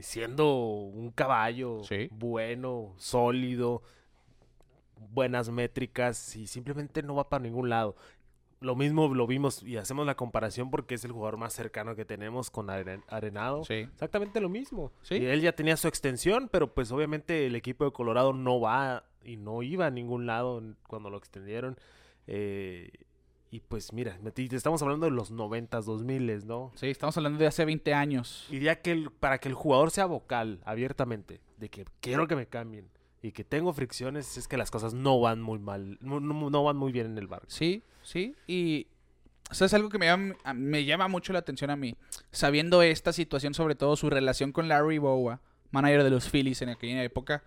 [0.00, 2.08] siendo un caballo Sí.
[2.12, 3.82] bueno, sólido,
[5.10, 7.96] buenas métricas y simplemente no va para ningún lado.
[8.60, 12.06] Lo mismo lo vimos y hacemos la comparación porque es el jugador más cercano que
[12.06, 13.64] tenemos con Aren- Arenado.
[13.64, 13.74] Sí.
[13.74, 14.92] Exactamente lo mismo.
[15.02, 15.16] Sí.
[15.16, 19.04] Y él ya tenía su extensión, pero pues obviamente el equipo de Colorado no va
[19.22, 21.76] y no iba a ningún lado cuando lo extendieron.
[22.26, 22.90] Eh,
[23.50, 26.72] y pues mira, estamos hablando de los 90s, 2000 ¿no?
[26.74, 28.46] Sí, estamos hablando de hace 20 años.
[28.50, 32.36] Y ya que el- para que el jugador sea vocal abiertamente, de que quiero que
[32.36, 32.88] me cambien
[33.22, 36.76] y que tengo fricciones, es que las cosas no van muy mal, no, no- van
[36.76, 37.46] muy bien en el barco.
[37.48, 38.34] Sí, sí.
[38.46, 38.88] Y
[39.50, 41.94] eso es algo que me llama, me llama mucho la atención a mí.
[42.32, 46.68] Sabiendo esta situación, sobre todo su relación con Larry Bowa, manager de los Phillies en
[46.68, 47.42] aquella época,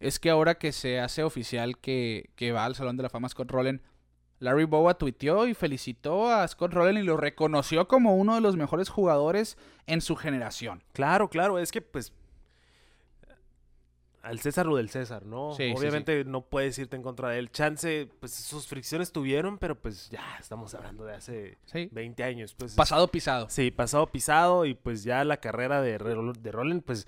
[0.00, 3.28] es que ahora que se hace oficial que, que va al Salón de la Fama
[3.28, 3.80] Scott Rowland,
[4.40, 8.56] Larry Bowa tuiteó y felicitó a Scott Rowland y lo reconoció como uno de los
[8.56, 10.82] mejores jugadores en su generación.
[10.92, 12.12] Claro, claro, es que pues
[14.22, 15.54] al César lo del César, ¿no?
[15.54, 17.50] Sí, sí, Obviamente no puedes irte en contra de él.
[17.50, 21.88] Chance, pues sus fricciones tuvieron, pero pues ya estamos hablando de hace Sí.
[21.92, 22.54] 20 años.
[22.54, 23.48] Pues, Pasado pisado.
[23.48, 27.06] Sí, pasado pisado y pues ya la carrera de, de Roland, pues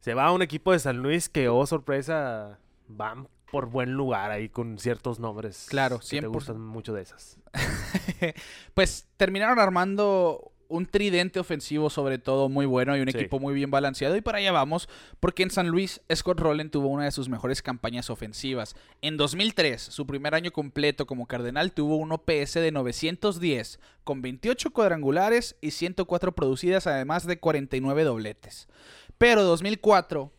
[0.00, 2.58] se va a un equipo de San Luis que, oh sorpresa,
[2.88, 5.66] van por buen lugar ahí con ciertos nombres.
[5.68, 6.28] Claro, que te 100%.
[6.32, 7.38] gustan mucho de esas.
[8.74, 13.16] pues terminaron armando un tridente ofensivo sobre todo muy bueno y un Sí.
[13.16, 14.88] equipo muy bien balanceado y para allá vamos
[15.20, 18.74] porque en San Luis Scott Rowland tuvo una de sus mejores campañas ofensivas.
[19.00, 24.70] En 2003, su primer año completo como Cardenal, tuvo un OPS de 910 con 28
[24.72, 28.66] cuadrangulares y 104 producidas además de 49 dobletes.
[29.18, 30.32] Pero 2004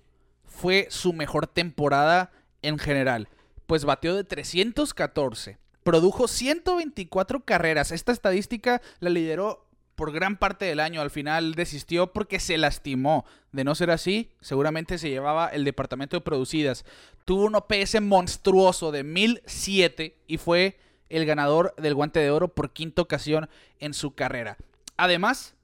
[0.44, 3.30] fue su mejor temporada en general,
[3.66, 7.92] pues bateó de 314, produjo 124 carreras.
[7.92, 9.68] Esta estadística la lideró
[9.98, 11.02] por gran parte del año.
[11.02, 13.26] Al final desistió porque se lastimó.
[13.52, 16.86] De no ser así, seguramente se llevaba el departamento de producidas.
[17.26, 20.78] Tuvo un OPS monstruoso de 1007 y fue
[21.10, 24.58] el ganador del guante de oro por quinta ocasión en su carrera.
[24.98, 25.56] Además,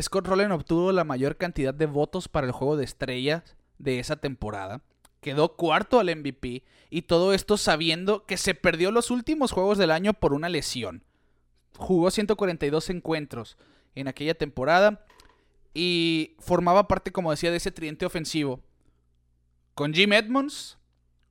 [0.00, 4.16] Scott Rowland obtuvo la mayor cantidad de votos para el juego de estrellas de esa
[4.16, 4.80] temporada.
[5.20, 9.90] Quedó cuarto al MVP y todo esto sabiendo que se perdió los últimos juegos del
[9.90, 11.02] año por una lesión.
[11.76, 13.56] Jugó 142 encuentros
[13.94, 15.04] en aquella temporada
[15.74, 18.60] y formaba parte, como decía, de ese tridente ofensivo
[19.74, 20.78] con Jim Edmonds,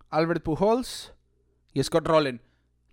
[0.10, 1.14] Albert Pujols
[1.74, 2.40] y Scott Rowland.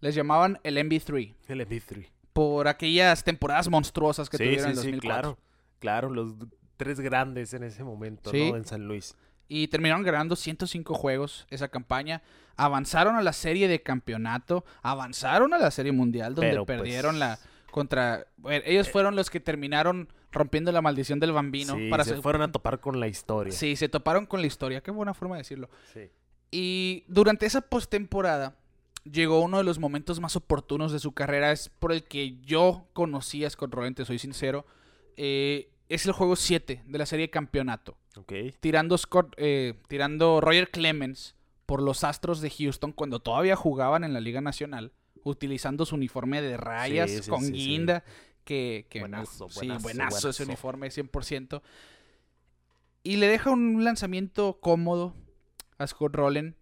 [0.00, 2.08] Les llamaban el MB3 El MP3.
[2.32, 5.08] por aquellas temporadas monstruosas que Sí, tuvieron en sí, sí, 2004.
[5.08, 5.38] claro.
[5.78, 6.34] Claro, los
[6.76, 8.50] tres grandes en ese momento, Sí.
[8.50, 8.56] ¿no?
[8.56, 9.16] En San Luis.
[9.48, 12.22] Y terminaron ganando 105 juegos esa campaña.
[12.56, 14.64] Avanzaron a la serie de campeonato.
[14.82, 17.38] Avanzaron a la serie mundial donde Pero, pues, perdieron la
[17.70, 18.26] contra...
[18.36, 21.76] bueno, ellos fueron los que terminaron rompiendo la maldición del bambino.
[21.76, 23.52] sí, para se ser- fueron a topar con la historia.
[23.52, 24.80] Sí, se toparon con la historia.
[24.82, 25.68] Qué buena forma de decirlo.
[25.92, 26.08] Sí.
[26.50, 28.56] Y durante esa postemporada
[29.10, 31.52] llegó uno de los momentos más oportunos de su carrera.
[31.52, 34.64] Es por el que yo conocí a Scott Rowland, te soy sincero.
[35.16, 37.96] Eh, es el juego 7 de la serie de campeonato.
[38.16, 38.32] Ok.
[38.60, 41.34] tirando Scott, eh, tirando Roger Clemens
[41.66, 44.92] por los Astros de Houston cuando todavía jugaban en la Liga Nacional,
[45.24, 48.04] utilizando su uniforme de rayas Sí, sí, con sí, guinda,
[48.44, 51.62] que, que Buenazo, buenazo, buenazo, ese uniforme 100%.
[53.02, 55.14] Y le deja un lanzamiento cómodo
[55.78, 56.54] a Scott Rowland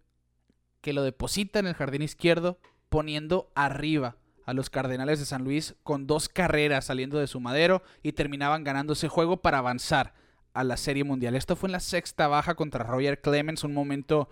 [0.81, 5.75] que lo deposita en el jardín izquierdo poniendo arriba a los Cardenales de San Luis
[5.83, 10.13] con dos carreras saliendo de su madero y terminaban ganando ese juego para avanzar
[10.53, 11.35] a la Serie Mundial.
[11.35, 14.29] Esto fue en la sexta baja contra Roger Clemens, un momento...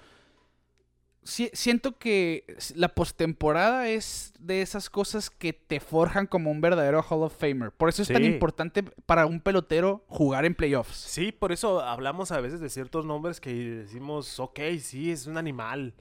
[1.24, 7.04] Si- siento que la postemporada es de esas cosas que te forjan como un verdadero
[7.08, 7.72] Hall of Famer.
[7.72, 10.96] Por eso es tan importante para un pelotero jugar en playoffs.
[10.98, 15.38] Sí, por eso hablamos a veces de ciertos nombres que decimos, ok, sí, es un
[15.38, 15.94] animal,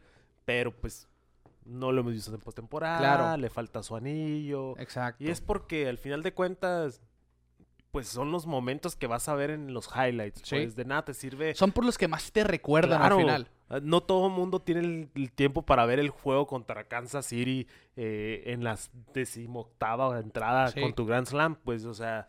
[0.46, 1.06] pero pues
[1.66, 3.36] no lo hemos visto en postemporada, Claro.
[3.36, 4.74] le falta su anillo.
[4.78, 5.22] Exacto.
[5.22, 7.02] Y es porque al final de cuentas,
[7.90, 10.42] pues son los momentos que vas a ver en los highlights.
[10.44, 10.56] Sí.
[10.56, 11.54] Pues de nada te sirve.
[11.54, 13.48] Son por los que más te recuerdan Claro, al final.
[13.68, 17.26] ah, No todo el mundo tiene el, el tiempo para ver el juego contra Kansas
[17.26, 18.78] City eh, en la
[19.12, 20.80] decimoctava entrada Sí.
[20.80, 21.56] con tu Grand Slam.
[21.64, 22.28] Pues, o sea,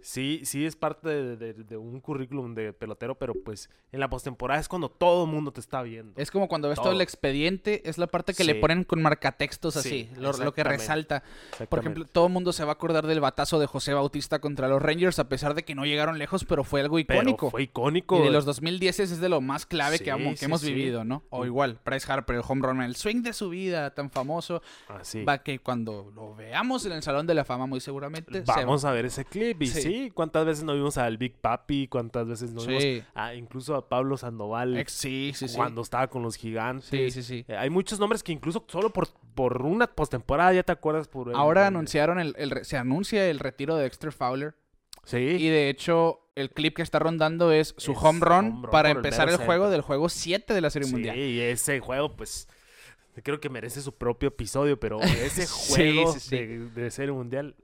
[0.00, 4.08] sí, sí es parte de, de- de un currículum de pelotero, pero pues en la
[4.08, 6.12] postemporada es cuando todo el mundo te está viendo.
[6.20, 9.76] Es como cuando ves todo, el expediente, es la parte que le ponen con marcatextos
[9.76, 11.22] así, Sí, lo, lo que resalta.
[11.68, 14.68] Por ejemplo, todo el mundo se va a acordar del batazo de José Bautista contra
[14.68, 17.50] los Rangers, a pesar de que no llegaron lejos, pero fue algo Pero icónico.
[17.50, 18.20] fue icónico.
[18.20, 21.22] Y de los 2010 es de lo más clave que, hemos- que vivido, ¿no?
[21.30, 21.46] O Mm.
[21.46, 25.24] igual, Bryce Harper, el home run, el swing de su vida tan famoso, Así.
[25.24, 28.56] va que cuando lo veamos en el Salón de la Fama muy seguramente se va-
[28.56, 29.62] Vamos a ver ese clip.
[29.62, 30.04] Y Sí.
[30.04, 30.10] sí.
[30.10, 31.88] ¿cuántas veces no vimos al Big Papi?
[31.88, 32.68] ¿Cuántas veces no Sí.
[32.68, 35.56] vimos a, incluso a Pablo Sandoval Ex- sí, sí, sí.
[35.56, 36.86] cuando estaba con los gigantes?
[36.88, 37.44] Sí, sí, sí.
[37.48, 41.34] Eh, hay muchos nombres que incluso solo por, por una postemporada ya te acuerdas por
[41.34, 44.54] Ahora anunciaron el, se anuncia el retiro de Dexter Fowler.
[45.04, 45.18] Sí.
[45.18, 48.70] Y de hecho, el clip que está rondando es su Es home run, home run
[48.72, 51.16] para el empezar el juego del juego 7 de la Serie Sí, Mundial.
[51.16, 52.48] y ese juego, pues,
[53.22, 56.36] creo que merece su propio episodio, pero ese Sí, juego sí, sí.
[56.36, 57.54] De, de serie mundial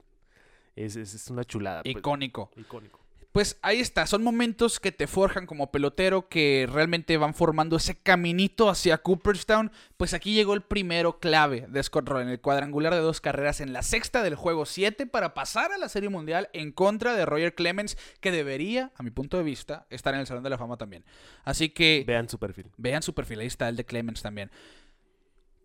[0.77, 1.83] es, es- es una chulada.
[1.83, 2.51] pues, Icónico.
[2.57, 3.01] icónico.
[3.33, 7.95] Pues ahí está, son momentos que te forjan como pelotero, que realmente van formando ese
[7.95, 9.73] caminito hacia Cooperstown.
[9.97, 13.73] Pues aquí llegó el primero clave de Scott Rowland, el cuadrangular de dos carreras en
[13.73, 17.55] la sexta del juego 7 para pasar a la Serie Mundial en contra de Roger
[17.55, 20.77] Clemens, que debería, a mi punto de vista, estar en el Salón de la Fama
[20.77, 21.03] también.
[21.45, 22.67] Así que Vean su perfil.
[22.77, 24.51] vean su perfil, ahí está el de Clemens también.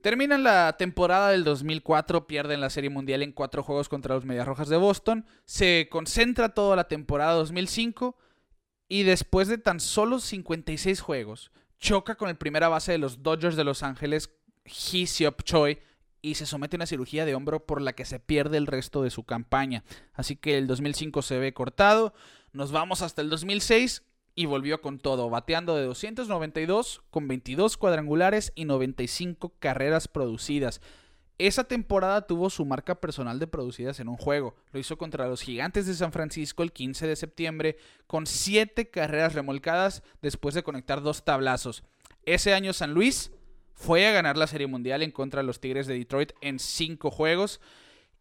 [0.07, 4.47] Terminan la temporada del 2004, pierden la Serie Mundial en cuatro juegos contra los Medias
[4.47, 5.25] Rojas de Boston.
[5.43, 8.15] Se concentra toda la temporada 2005
[8.87, 13.57] y después de tan solo 56 juegos, choca con el primera base de los Dodgers
[13.57, 14.29] de Los Ángeles,
[14.63, 15.79] Hee Seop Choi,
[16.21, 19.03] y se somete a una cirugía de hombro por la que se pierde el resto
[19.03, 19.83] de su campaña.
[20.13, 22.13] Así que el 2005 se ve cortado,
[22.53, 24.03] nos vamos hasta el 2006
[24.37, 30.79] y volvió con todo, bateando de 292 con 22 cuadrangulares y 95 carreras producidas.
[31.39, 34.55] Esa temporada tuvo su marca personal de producidas en un juego.
[34.71, 39.33] Lo hizo contra los Gigantes de San Francisco el 15 de septiembre con 7 carreras
[39.33, 41.83] remolcadas después de conectar dos tablazos.
[42.23, 43.31] Ese año San Luis
[43.73, 47.09] fue a ganar la Serie Mundial en contra de los Tigres de Detroit en 5
[47.09, 47.59] juegos.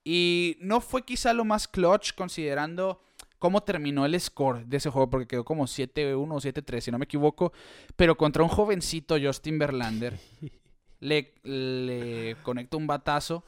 [0.03, 3.03] Y no fue quizá lo más clutch considerando
[3.47, 6.99] cómo terminó el score de ese juego, porque quedó como 7-1 o 7-3, si no
[6.99, 7.53] me equivoco.
[7.95, 10.19] Pero contra un jovencito Justin Verlander
[10.99, 13.45] le, le conecta un batazo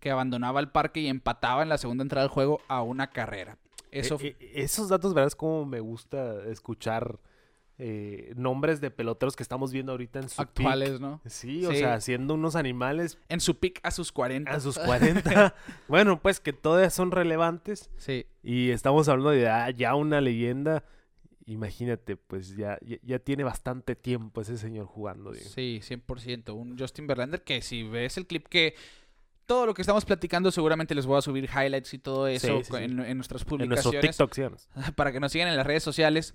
[0.00, 3.56] que abandonaba el parque y empataba en la segunda entrada del juego a una carrera.
[3.92, 5.28] Eso Eh, eh, esos datos, ¿verdad?
[5.28, 7.20] Es como me gusta escuchar
[7.78, 10.48] eh, nombres de peloteros que estamos viendo ahorita en su peak.
[10.48, 11.20] actuales, ¿no?
[11.26, 14.50] Sí, o sea, siendo unos animales En su pick a sus 40.
[14.50, 15.54] a sus 40.
[15.88, 17.90] bueno, pues que todas son relevantes.
[17.98, 18.24] Sí.
[18.42, 20.84] Y estamos hablando de ah, ya una leyenda.
[21.44, 25.32] Imagínate, pues ya, ya, ya tiene bastante tiempo ese señor jugando.
[25.32, 25.48] digo.
[25.48, 26.54] Sí, 100%.
[26.54, 28.74] Un Justin Verlander que si ves el clip que...
[29.44, 32.64] Todo lo que estamos platicando seguramente les voy a subir highlights y todo eso Sí,
[32.64, 32.82] sí, sí.
[32.82, 34.68] En, en nuestras En publicaciones TikTok, síganos.
[34.96, 36.34] para que nos sigan en las redes sociales.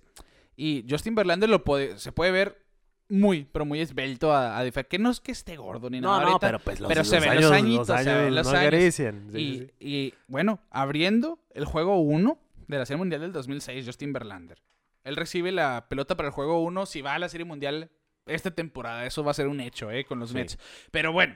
[0.55, 2.65] Y Justin Verlander lo puede, se puede ver
[3.09, 4.89] muy, pero muy esbelto a, a diferencia.
[4.89, 7.03] Que no es que esté gordo ni nada No, no, ahorita, pero pues los, pero
[7.03, 8.73] se ven los añitos, los se ven los no años.
[8.73, 9.71] Sí, y, sí, sí.
[9.79, 14.61] y, bueno, abriendo el juego 1 de la Serie Mundial del 2006, Justin Verlander.
[15.03, 17.89] Él recibe la pelota para el juego 1 si va a la Serie Mundial
[18.27, 19.05] esta temporada.
[19.05, 20.05] Eso va a ser un hecho, ¿eh?
[20.05, 20.35] Con los Sí.
[20.35, 20.57] Mets.
[20.91, 21.35] Pero bueno,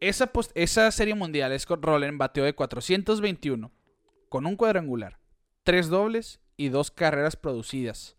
[0.00, 3.70] esa, esa Serie Mundial, Scott Rowland bateó de 421
[4.28, 5.18] con un cuadrangular,
[5.62, 8.16] tres dobles y dos carreras producidas.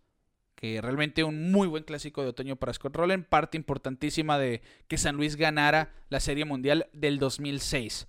[0.62, 5.00] Que realmente un muy buen clásico de otoño para Scott Rowland, parte importantísima de que
[5.00, 8.08] San Luis ganara la Serie Mundial del 2006.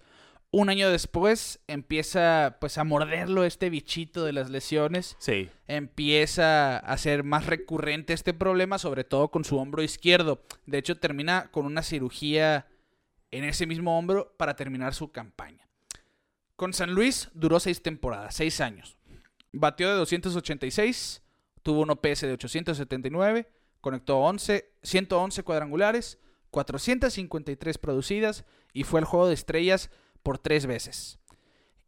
[0.51, 5.49] Un año después empieza pues a morderlo este bichito de las lesiones, Sí.
[5.67, 10.43] empieza a ser más recurrente este problema, sobre todo con su hombro izquierdo.
[10.67, 12.67] De hecho termina con una cirugía
[13.31, 15.67] en ese mismo hombro para terminar su campaña.
[16.57, 18.99] Con San Luis duró seis temporadas, seis años.
[19.53, 21.22] Batió de 286,
[21.63, 23.49] tuvo un OPS de 879,
[23.81, 26.19] conectó 11, 111 cuadrangulares,
[26.51, 29.91] 453 producidas y fue al juego de estrellas
[30.23, 31.19] por tres veces.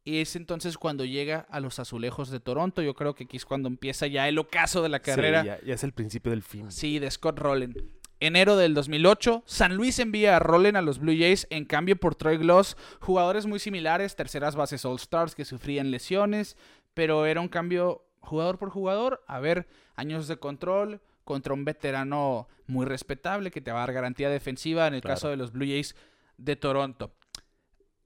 [0.05, 2.83] Y es entonces cuando llega a los azulejos de Toronto.
[2.83, 5.41] Yo creo que aquí es cuando empieza ya el ocaso de la carrera.
[5.41, 6.71] Sí, ya, ya es el principio del fin.
[6.71, 7.83] Sí, de Scott Rowland.
[8.21, 12.15] Enero del 2008, San Luis envía a Rowland a los Blue Jays en cambio por
[12.15, 16.57] Troy Gloss, jugadores muy similares, terceras bases All Stars que sufrían lesiones,
[16.95, 19.23] pero era un cambio jugador por jugador.
[19.27, 23.95] A ver, años de control contra un veterano muy respetable que te va a dar
[23.95, 25.15] garantía defensiva en el Claro.
[25.15, 25.95] caso de los Blue Jays
[26.37, 27.15] de Toronto.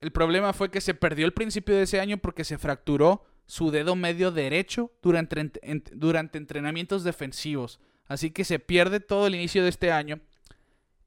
[0.01, 3.71] El problema fue que se perdió el principio de ese año porque se fracturó su
[3.71, 5.51] dedo medio derecho durante,
[5.95, 7.81] durante entrenamientos defensivos.
[8.07, 10.21] Así que se pierde todo el inicio de este año.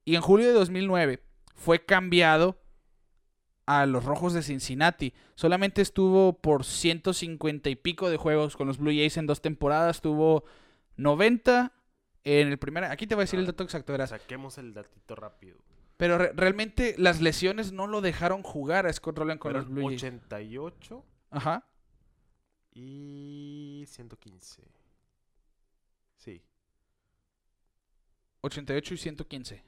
[0.04, 1.24] Y en julio de 2009
[1.56, 2.60] fue cambiado
[3.80, 5.14] a los Rojos de Cincinnati.
[5.36, 10.02] Solamente estuvo por 150 y pico de juegos con los Blue Jays en dos temporadas.
[10.02, 10.44] Tuvo
[10.98, 11.72] 90
[12.24, 12.84] en el primer...
[12.86, 13.92] Aquí te voy a decir el dato exacto.
[13.94, 14.10] verás.
[14.10, 15.58] Saquemos el datito rápido.
[15.98, 19.88] Pero re- realmente las lesiones no lo dejaron jugar a Scott Rowland con los Blue
[19.88, 20.04] Jays.
[20.04, 21.66] 88 Ajá.
[22.74, 24.64] y 115.
[26.18, 26.42] Sí.
[28.42, 29.64] 88 y 115.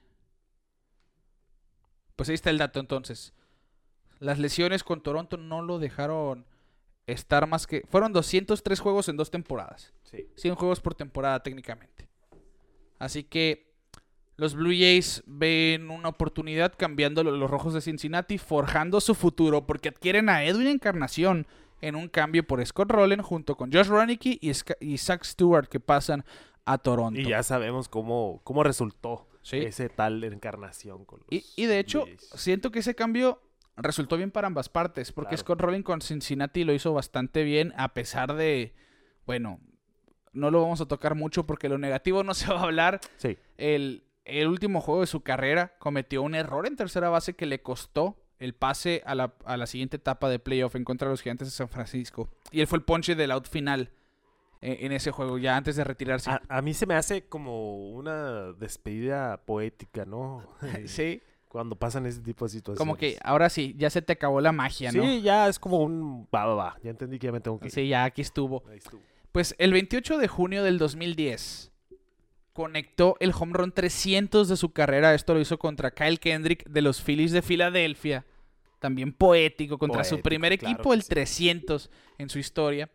[2.16, 3.32] Pues ahí está el dato entonces.
[4.24, 6.46] Las lesiones con Toronto no lo dejaron
[7.06, 7.82] estar más que...
[7.88, 9.92] Fueron 203 juegos en dos temporadas.
[10.04, 10.26] Sí.
[10.36, 12.08] 100 juegos por temporada técnicamente.
[12.98, 13.72] Así que
[14.36, 19.66] los Blue Jays ven una oportunidad cambiando lo- los rojos de Cincinnati, forjando su futuro
[19.66, 21.46] porque adquieren a Edwin Encarnación
[21.80, 25.80] en un cambio por Scott Rowland junto con Josh Roenicky y, y Zach Stewart que
[25.80, 26.24] pasan
[26.64, 27.20] a Toronto.
[27.20, 29.58] Y ya sabemos cómo, cómo resultó Sí.
[29.58, 32.30] ese tal encarnación con los Y, y de hecho, Jays.
[32.36, 33.42] siento que ese cambio
[33.76, 35.40] resultó bien para ambas partes, porque Claro.
[35.40, 38.74] Scott Rowland con Cincinnati lo hizo bastante bien, a pesar de,
[39.26, 39.60] bueno,
[40.32, 43.00] no lo vamos a tocar mucho porque lo negativo no se va a hablar.
[43.16, 43.36] Sí.
[43.56, 47.62] El, el último juego de su carrera cometió un error en tercera base que le
[47.62, 51.22] costó el pase a la, a la siguiente etapa de playoff en contra de los
[51.22, 52.28] gigantes de San Francisco.
[52.50, 53.90] Y él fue el ponche del out final
[54.60, 56.30] eh, en ese juego, ya antes de retirarse.
[56.30, 60.42] A, a mí se me hace como una despedida poética, ¿no?
[60.86, 61.22] sí,
[61.54, 62.78] Cuando pasan ese tipo de situaciones.
[62.80, 65.04] como que ahora sí, ya se te acabó la magia, ¿no?
[65.04, 66.76] Sí, ya es como un va, va, va.
[66.82, 67.72] Ya entendí que ya me tengo que ir.
[67.72, 68.64] Sí, ya aquí estuvo.
[68.68, 69.00] Ahí estuvo.
[69.30, 71.70] Pues el 28 de junio del 2010,
[72.52, 75.14] conectó el home run 300 de su carrera.
[75.14, 78.26] Esto lo hizo contra Kyle Kendrick de los Phillies de Filadelfia.
[78.80, 81.08] También poético, contra su primer claro equipo, el sí.
[81.10, 81.88] 300
[82.18, 82.90] en su historia.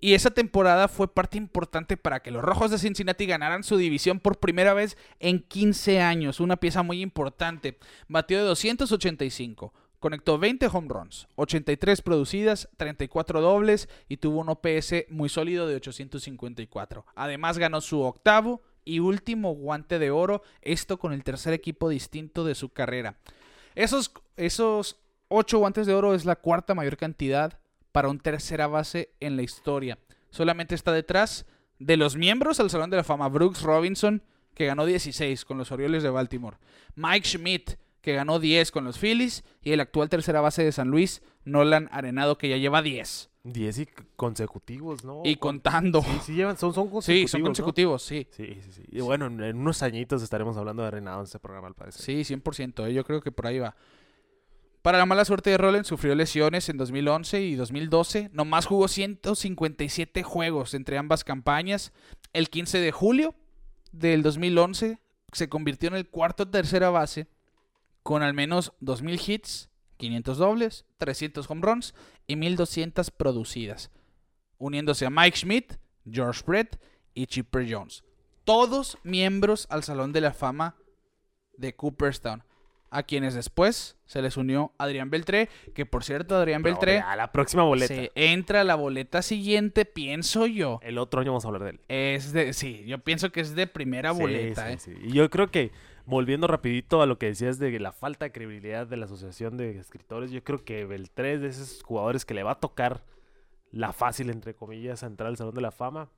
[0.00, 4.18] Y esa temporada fue parte importante para que los Rojos de Cincinnati ganaran su división
[4.18, 6.40] por primera vez en 15 años.
[6.40, 7.78] Una pieza muy importante.
[8.08, 9.74] Batió de 285.
[9.98, 15.76] Conectó 20 home runs, 83 producidas, 34 dobles y tuvo un OPS muy sólido de
[15.76, 17.04] 854.
[17.14, 22.44] Además ganó su octavo y último guante de oro, esto con el tercer equipo distinto
[22.44, 23.18] de su carrera.
[23.74, 24.96] Esos, esos
[25.28, 27.60] 8 guantes de oro es la cuarta mayor cantidad
[27.92, 29.98] para un tercera base en la historia.
[30.30, 31.46] Solamente está detrás
[31.78, 34.22] de los miembros al Salón de la Fama Brooks Robinson,
[34.54, 36.58] que ganó 16 con los Orioles de Baltimore.
[36.94, 39.44] Mike Schmidt, que ganó 10 con los Phillies.
[39.62, 43.30] Y el actual tercera base de San Luis, Nolan Arenado, que ya lleva 10.
[43.42, 45.22] 10 y consecutivos, ¿no?
[45.24, 46.02] Y Con- contando.
[46.02, 47.30] Sí, sí, llevan, son, son Sí, consecutivos.
[47.30, 47.46] son ¿no?
[47.46, 48.26] consecutivos, sí.
[48.30, 48.82] Sí, sí, sí.
[48.90, 52.02] Y bueno, en, unos añitos estaremos hablando de Reinado en este programa, al parecer.
[52.02, 52.86] Sí, 100%.
[52.86, 53.74] eh, Yo creo que por ahí va.
[54.82, 58.30] Para la mala suerte de Rollins, sufrió lesiones en 2011 y 2012.
[58.32, 61.92] Nomás jugó 157 juegos entre ambas campañas.
[62.32, 63.34] El 15 de julio
[63.92, 64.98] del 2011
[65.32, 67.28] se convirtió en el cuarto tercera base
[68.02, 71.94] con al menos 2.000 hits, 500 dobles, 300 home runs
[72.26, 73.90] y 1.200 producidas.
[74.56, 75.74] Uniéndose a Mike Schmidt,
[76.10, 76.80] George Brett
[77.12, 78.02] y Chipper Jones.
[78.44, 80.76] Todos miembros al Salón de la Fama
[81.56, 82.42] de Cooperstown.
[82.92, 87.14] A quienes después se les unió Adrián Beltré, que por cierto, Adrián Pero, Beltré A
[87.14, 87.94] la próxima boleta.
[87.94, 90.80] se entra a la boleta siguiente, pienso yo.
[90.82, 91.80] El otro año vamos a hablar de él.
[91.86, 94.78] Es de, sí, yo pienso que es de primera Sí, boleta, sí, ¿eh?
[94.78, 94.94] sí.
[95.04, 95.70] Y yo creo que,
[96.04, 99.78] volviendo rapidito a lo que decías de la falta de credibilidad de la Asociación de
[99.78, 103.04] Escritores, yo creo que Beltré es de esos jugadores que le va a tocar
[103.70, 106.08] la fácil, entre comillas, a entrar al Salón de la Fama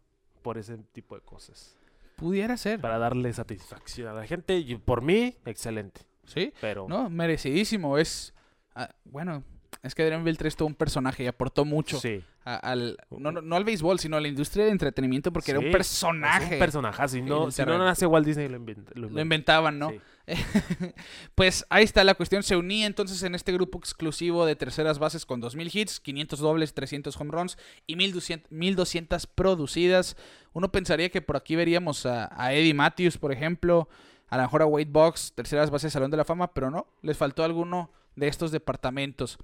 [0.40, 1.76] por ese tipo de cosas.
[2.16, 2.80] Pudiera ser.
[2.80, 4.56] Para darle satisfacción a la gente.
[4.56, 6.00] Y por mí, excelente.
[6.26, 7.98] Sí, Pero no, merecidísimo.
[7.98, 8.32] Es,
[8.74, 9.42] ah, bueno,
[9.82, 12.22] es que Adrián Beltré es todo un personaje y aportó mucho sí.
[12.44, 15.66] a- al, no, no- al béisbol, sino a la industria del entretenimiento porque era un
[15.66, 16.54] Es personaje.
[16.54, 17.16] un personajazo.
[17.16, 19.90] Y no, si no nace Walt Disney, lo, inventa- Lo inventaban, ¿no?
[19.90, 20.00] Sí.
[21.35, 22.42] pues ahí está la cuestión.
[22.42, 26.74] Se unía entonces en este grupo exclusivo de terceras bases con 2.000 hits, 500 dobles,
[26.74, 30.16] 300 home runs y 1.200, 1.200 producidas.
[30.52, 33.88] Uno pensaría que por aquí veríamos a, a Eddie Matthews, por ejemplo,
[34.33, 37.18] a lo mejor a Wade Box, terceras bases Salón de la Fama, pero no, les
[37.18, 39.37] faltó alguno de estos departamentos.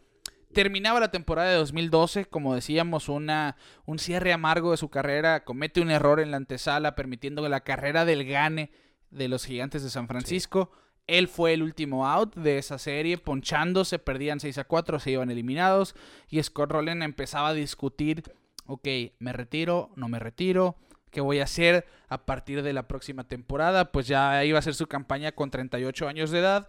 [0.55, 5.45] Terminaba la temporada de 2012, como decíamos, una, un cierre amargo de su carrera.
[5.45, 8.71] Comete un error en la antesala, permitiendo que la carrera del gane
[9.11, 10.71] de los gigantes de San Francisco.
[11.07, 15.31] Él fue el último out de esa serie, ponchándose, perdían 6 a 4, se iban
[15.31, 15.97] eliminados.
[16.31, 18.23] Y Scott Rowland empezaba a discutir:
[18.65, 20.77] ok, me retiro, no me retiro,
[21.11, 23.93] ¿qué voy a hacer a partir de la próxima temporada?
[23.93, 26.69] Pues ya iba a ser su campaña con 38 años de edad.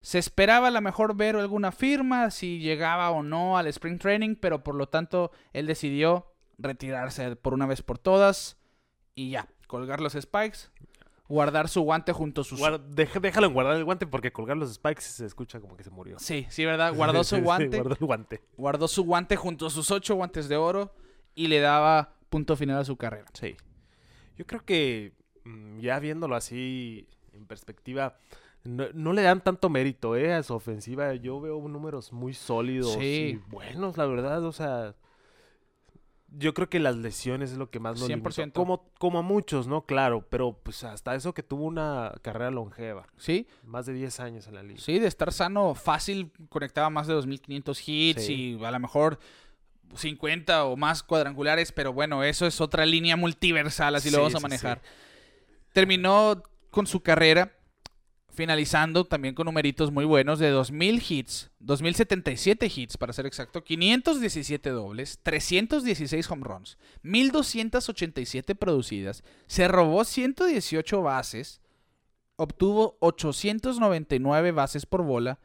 [0.00, 4.34] Se esperaba a lo mejor ver alguna firma, si llegaba o no al Spring Training,
[4.34, 8.56] pero por lo tanto él decidió retirarse por una vez por todas
[9.14, 10.70] y ya, colgar los spikes,
[11.28, 12.60] guardar su guante junto a sus...
[12.90, 16.18] Déjalo en guardar el guante porque colgar los spikes se escucha como que se murió.
[16.18, 16.94] Sí, sí, ¿verdad?
[16.94, 18.42] Guardó su Sí, sí, guante, guardó el guante.
[18.56, 20.94] guardó su guante junto a sus ocho guantes de oro
[21.34, 23.26] y le daba punto final a su carrera.
[23.34, 23.54] Sí.
[24.36, 25.12] Yo creo que
[25.44, 28.16] mm, ya viéndolo así en perspectiva,
[28.64, 30.32] no, no le dan tanto mérito ¿eh?
[30.32, 31.14] a su ofensiva.
[31.14, 33.40] Yo veo números muy sólidos Sí.
[33.44, 34.44] y buenos, la verdad.
[34.44, 34.94] O sea,
[36.34, 38.30] yo creo que las lesiones es lo que más nos limitó.
[38.30, 38.52] 100%.
[38.54, 39.84] Como, como a muchos, ¿no?
[39.84, 43.06] Claro, pero pues hasta eso que tuvo una carrera longeva.
[43.18, 43.46] ¿Sí?
[43.64, 44.80] Más de 10 años en la liga.
[44.80, 48.56] Sí, de estar sano, fácil, conectaba más de 2.500 hits Sí.
[48.58, 49.18] y a lo mejor
[49.94, 54.38] 50 o más cuadrangulares, pero bueno, eso es otra línea multiversal, así lo vamos a
[54.38, 54.82] sí, manejar.
[55.72, 57.52] Terminó con su carrera,
[58.32, 64.70] finalizando también con numeritos muy buenos de 2.000 hits, 2.077 hits para ser exacto, 517
[64.70, 71.60] dobles, 316 home runs, 1.287 producidas, se robó 118 bases,
[72.36, 75.38] obtuvo 899 bases por bola,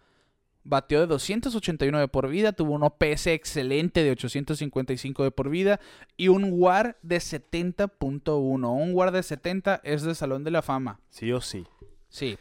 [0.68, 5.80] batió de 289 por vida, tuvo un OPS excelente de 855 de por vida
[6.18, 8.70] y un WAR de 70.1.
[8.70, 11.00] Un WAR de 70 es de Salón de la Fama.
[11.10, 11.66] Sí o sí.
[12.10, 12.38] Sí,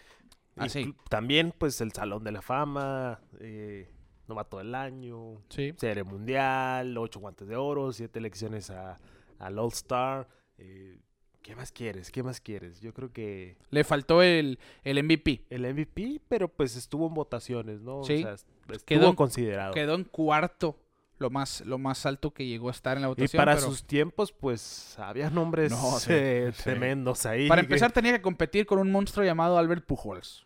[0.56, 0.94] así.
[1.08, 3.88] También, pues, el Salón de la Fama, eh,
[4.28, 5.72] novato del año, Sí.
[5.76, 8.96] serie mundial, ocho guantes de oro, siete elecciones a,
[9.38, 10.28] al All Star.
[10.58, 10.98] eh,
[11.46, 12.10] ¿Qué más quieres?
[12.10, 12.80] ¿Qué más quieres?
[12.80, 15.44] Yo creo que Le faltó el, el MVP.
[15.48, 18.02] el MVP, pero pues estuvo en votaciones, ¿no?
[18.02, 18.14] Sí.
[18.14, 19.72] O sea, est- estuvo Quedó considerado.
[19.72, 20.76] Quedó en cuarto
[21.18, 23.38] lo más, lo más alto que llegó a estar en la Y votación.
[23.40, 26.64] para pero sus tiempos, pues había nombres No, sí, eh, sí.
[26.64, 27.46] tremendos ahí.
[27.46, 30.44] para que- empezar tenía que competir con un monstruo llamado Albert Pujols.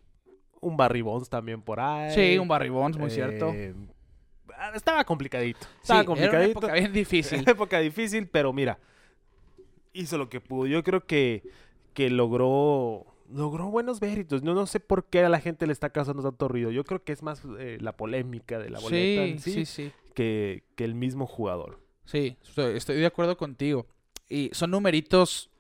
[0.61, 2.15] Un Barry Bonds también por ahí.
[2.15, 3.53] Sí, un Barry Bonds, muy cierto.
[3.55, 3.75] Eh,
[4.75, 5.61] Estaba complicadito.
[5.83, 7.43] Sí, Estaba era una época bien difícil.
[7.49, 8.79] época difícil, pero mira,
[9.93, 10.67] hizo lo que pudo.
[10.67, 11.43] Yo creo que,
[11.95, 14.43] que logró logró buenos méritos.
[14.43, 16.71] No, no sé por qué a la gente le está causando tanto ruido.
[16.71, 19.93] Yo creo que es más eh, la polémica de la boleta Sí, en sí, sí.
[20.15, 21.81] Que, que el mismo jugador.
[22.05, 23.87] Sí, estoy, estoy de acuerdo contigo.
[24.29, 25.51] Y son numeritos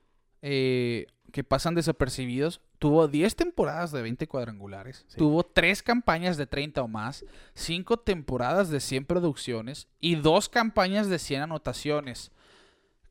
[0.42, 2.60] eh, que pasan desapercibidos.
[2.78, 5.04] Tuvo 10 temporadas de 20 cuadrangulares.
[5.08, 5.18] Sí.
[5.18, 7.24] Tuvo 3 campañas de 30 o más.
[7.54, 9.86] 5 temporadas de 100 producciones.
[10.00, 12.32] Y 2 campañas de 100 anotaciones.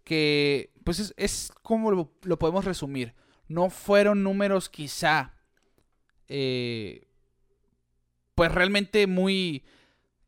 [0.03, 3.13] Que, pues, es, es como lo, lo podemos resumir.
[3.47, 5.33] No fueron números quizá...
[6.27, 7.05] eh,
[8.35, 9.65] pues realmente muy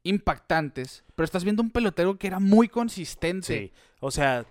[0.04, 1.06] impactantes.
[1.16, 3.48] Pero estás viendo un pelotero que era muy consistente.
[3.48, 3.72] Sí.
[4.02, 4.46] O sea,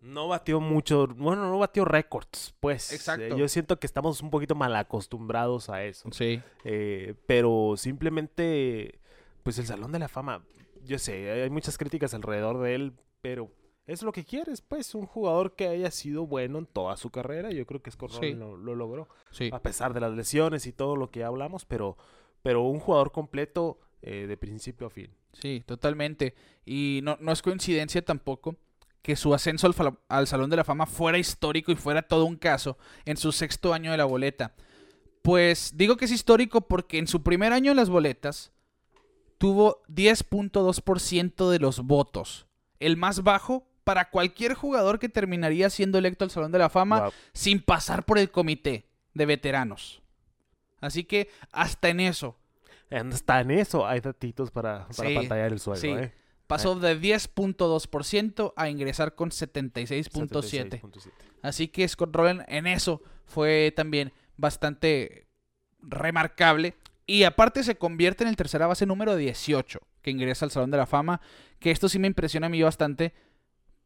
[0.00, 1.08] no batió mucho.
[1.08, 2.92] Bueno, no batió récords, pues.
[2.92, 3.24] Exacto.
[3.24, 6.08] Eh, yo siento que estamos un poquito mal acostumbrados a eso.
[6.12, 6.40] Sí.
[6.64, 9.00] Eh, pero simplemente,
[9.42, 10.44] pues el Salón de la Fama,
[10.84, 13.50] yo sé, hay muchas críticas alrededor de él, pero
[13.88, 17.50] es lo que quieres, pues, un jugador que haya sido bueno en toda su carrera.
[17.50, 18.34] Yo creo que Scott Sí.
[18.34, 19.50] Lo, lo logró, Sí.
[19.52, 21.96] a pesar de las lesiones y todo lo que hablamos, pero,
[22.42, 25.10] pero un jugador completo eh, de principio a fin.
[25.32, 26.34] Sí, totalmente.
[26.64, 28.54] Y no, no es coincidencia tampoco
[29.02, 32.36] que su ascenso al, al Salón de la Fama fuera histórico y fuera todo un
[32.36, 32.76] caso
[33.06, 34.54] en su sexto año de la boleta.
[35.22, 38.52] Pues digo que es histórico porque en su primer año en las boletas
[39.38, 42.46] tuvo 10.2% de los votos.
[42.80, 47.08] El más bajo para cualquier jugador que terminaría siendo electo al Salón de la Fama
[47.32, 48.84] sin pasar por el comité
[49.14, 50.02] de veteranos.
[50.82, 52.36] Así que hasta en eso
[52.90, 55.88] Hasta en eso hay datitos para, para Sí, pantallar el sueldo, sí.
[55.88, 56.12] ¿eh?
[56.46, 60.10] pasó de 10.2% a ingresar con 76.7%.
[60.10, 61.12] 76.7.
[61.40, 65.28] Así que Scott Rowland en eso fue también bastante
[65.80, 66.74] remarcable.
[67.06, 70.76] Y aparte se convierte en el tercera base número 18 que ingresa al Salón de
[70.76, 71.22] la Fama.
[71.58, 73.14] Que esto sí me impresiona a mí bastante.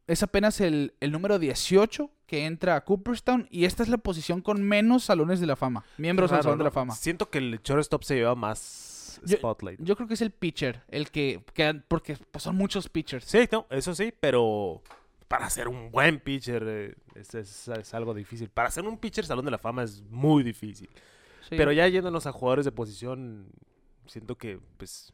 [0.07, 3.47] Es apenas el, el número 18 que entra a Cooperstown.
[3.49, 5.85] Y esta es la posición con menos salones de la fama.
[5.97, 6.93] Miembros del Salón de la Fama.
[6.95, 9.79] Siento que el shortstop se lleva más Yo- spotlight.
[9.81, 10.83] Yo creo que es el pitcher.
[10.89, 11.41] El que.
[11.53, 13.25] que- porque pues, son muchos pitchers.
[13.25, 14.81] Sí, no, eso sí, pero
[15.29, 18.49] para ser un buen pitcher eh, es, es- es algo difícil.
[18.49, 20.89] Para ser un pitcher Salón de la Fama es muy difícil.
[21.49, 21.55] Sí.
[21.55, 23.47] Pero ya yéndonos a jugadores de posición,
[24.05, 25.13] siento que, pues,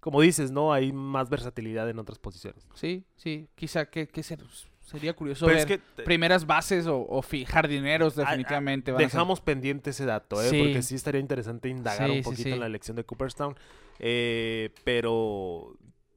[0.00, 0.72] como dices, ¿no?
[0.72, 2.66] Hay más versatilidad en otras posiciones.
[2.74, 4.40] Sí, sí, quizá que, que ser-
[4.80, 8.30] sería curioso Pero ver es que te- primeras bases o, o fi- jardineros Ah, ah,
[8.30, 8.90] definitivamente.
[8.90, 10.48] a ser- dejamos pendiente ese dato, ¿eh?
[10.50, 10.58] Sí.
[10.62, 12.52] Porque sí estaría interesante indagar Sí, un poquito sí.
[12.52, 13.54] en la elección de Cooperstown.
[13.98, 15.76] Eh, pero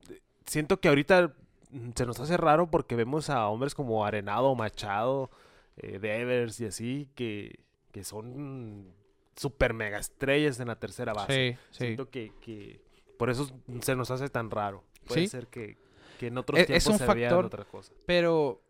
[0.09, 1.33] eh, siento que ahorita
[1.71, 5.31] mm, se nos hace raro porque vemos a hombres como Arenado, Machado,
[5.77, 7.59] eh, Devers y así, que,
[7.91, 8.93] que son
[9.35, 11.53] super mega estrellas en la tercera base.
[11.53, 11.77] Sí, sí.
[11.85, 12.79] Siento que, que
[13.21, 13.47] por eso
[13.81, 14.83] se nos hace tan raro.
[15.05, 15.27] Puede Sí.
[15.27, 15.77] ser que,
[16.19, 17.45] que en otros Es- es tiempos un se factor.
[17.45, 17.93] otra cosa.
[18.07, 18.63] Pero,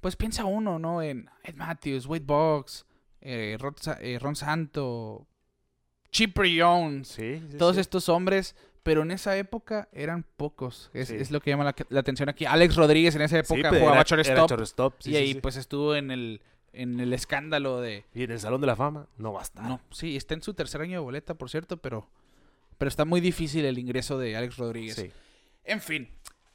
[0.00, 1.00] pues piensa uno, ¿no?
[1.02, 2.84] En Ed Matthews, Wade Boggs,
[3.20, 5.24] eh, Ron, eh, Ron Santo,
[6.10, 7.80] Chipper Jones, Sí, sí, todos sí.
[7.80, 8.56] estos hombres.
[8.82, 10.90] Pero en esa época eran pocos.
[10.92, 11.14] Es, Sí.
[11.14, 12.44] es lo que llama la, la atención aquí.
[12.46, 14.94] Alex Rodríguez en esa Sí, época pero jugaba shortstop.
[14.98, 15.40] sí, y sí, ahí sí.
[15.40, 16.42] pues estuvo en el,
[16.72, 18.04] en el escándalo de...
[18.12, 19.64] Y en el Salón de la Fama no va a estar.
[19.64, 22.08] No, sí, está en su tercer año de boleta, por cierto, pero,
[22.82, 24.96] pero está muy difícil el ingreso de Alex Rodríguez.
[24.96, 25.08] Sí.
[25.62, 26.08] En fin,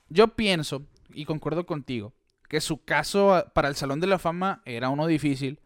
[0.10, 2.14] yo pienso, y concuerdo contigo,
[2.50, 5.62] que su caso a- para el Salón de la Fama era uno difícil.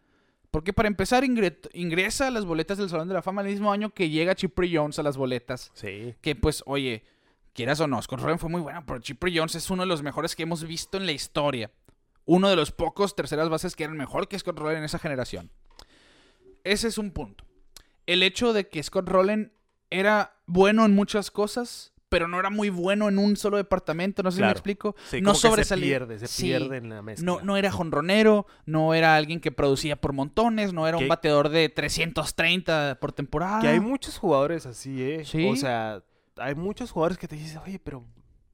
[0.51, 3.71] Porque para empezar ingre- ingresa a las boletas del Salón de la Fama el mismo
[3.73, 5.71] año que llega Chipper Jones a las boletas.
[5.73, 6.13] Sí.
[6.21, 7.05] Que pues, oye,
[7.53, 10.03] quieras o no, Scott Rowland fue muy bueno, pero Chipper Jones es uno de los
[10.03, 11.71] mejores que hemos visto en la historia.
[12.25, 15.49] Uno de los pocos terceras bases que eran mejor que Scott Rowland en esa generación.
[16.63, 17.45] Ese es un punto.
[18.05, 19.49] El hecho de que Scott Rowland
[19.91, 24.31] era bueno en muchas cosas, pero no era muy bueno en un solo departamento, no
[24.31, 24.95] sé si me explico.
[25.09, 25.85] Sí, no que se sobresalía.
[25.99, 26.43] pierde, se Sí.
[26.47, 27.25] pierde en la mezcla.
[27.25, 31.47] No, no era jonronero, no era alguien que producía por montones, no era un bateador
[31.49, 33.61] de 330 por temporada.
[33.61, 35.23] Que hay muchos jugadores así, ¿eh?
[35.25, 35.47] Sí.
[35.47, 36.03] O sea,
[36.37, 38.03] hay muchos jugadores que te dicen, oye, pero,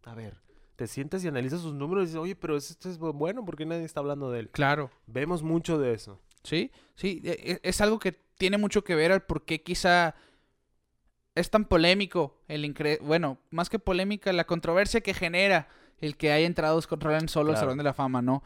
[0.06, 0.36] a ver,
[0.76, 3.84] te sientas y analizas sus números y dices, oye, pero este es bueno porque nadie
[3.84, 4.50] está hablando de él.
[4.52, 4.92] Claro.
[5.08, 6.22] Vemos mucho de eso.
[6.44, 10.14] Sí, sí, e- e- es algo que tiene mucho que ver al por qué quizá
[11.38, 15.68] es tan polémico el incre bueno, más que polémica, la controversia que genera
[16.00, 17.58] el que haya entrado Scott solo al Claro.
[17.60, 18.44] Salón de la Fama, ¿no?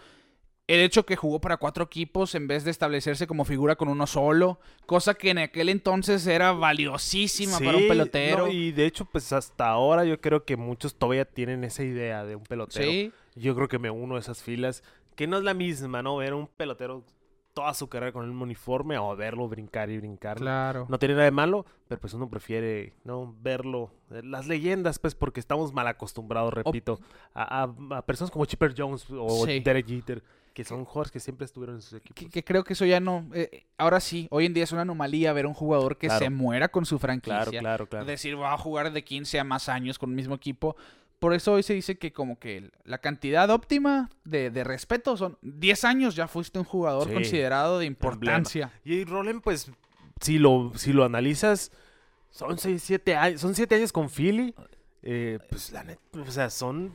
[0.68, 4.08] El hecho que jugó para cuatro equipos en vez de establecerse como figura con uno
[4.08, 8.46] solo, cosa que en aquel entonces era valiosísima para un pelotero.
[8.46, 12.24] no, y de hecho, pues hasta ahora yo creo que muchos todavía tienen esa idea
[12.24, 12.90] de un pelotero.
[12.90, 14.82] Sí, Yo creo que me uno a esas filas,
[15.16, 16.16] que no es la misma, ¿no?
[16.18, 17.04] Ver un pelotero
[17.54, 20.38] toda su carrera con el mismo uniforme o verlo brincar y brincar.
[20.38, 20.86] claro.
[20.90, 23.36] No tiene nada de malo, pero pues uno prefiere, ¿no?
[23.42, 23.92] Verlo.
[24.12, 27.00] eh, Las leyendas, pues, porque estamos mal acostumbrados, repito,
[27.34, 29.60] a, a- a personas como Chipper Jones o Sí.
[29.60, 30.24] Derek Jeter,
[30.54, 32.16] que son jugadores que siempre estuvieron en sus equipos.
[32.16, 33.26] Que, que creo que eso ya no.
[33.34, 36.24] eh, ahora sí, hoy en día es una anomalía ver un jugador que Claro.
[36.26, 37.38] se muera con su franquicia.
[37.46, 38.06] Claro, claro, claro.
[38.06, 40.76] Decir, va a jugar de 15 a más años con el mismo equipo.
[41.22, 45.38] Por eso hoy se dice que como que la cantidad óptima de, de respeto son
[45.44, 47.14] 10 años, ya fuiste un jugador Sí.
[47.14, 48.74] considerado de importancia.
[48.84, 49.72] Y Roland, pues,
[50.20, 51.72] si lo, si lo analizas,
[52.32, 54.56] son 6, 7 años, son siete años con Philly.
[55.04, 56.94] eh, pues, la neta, o sea, son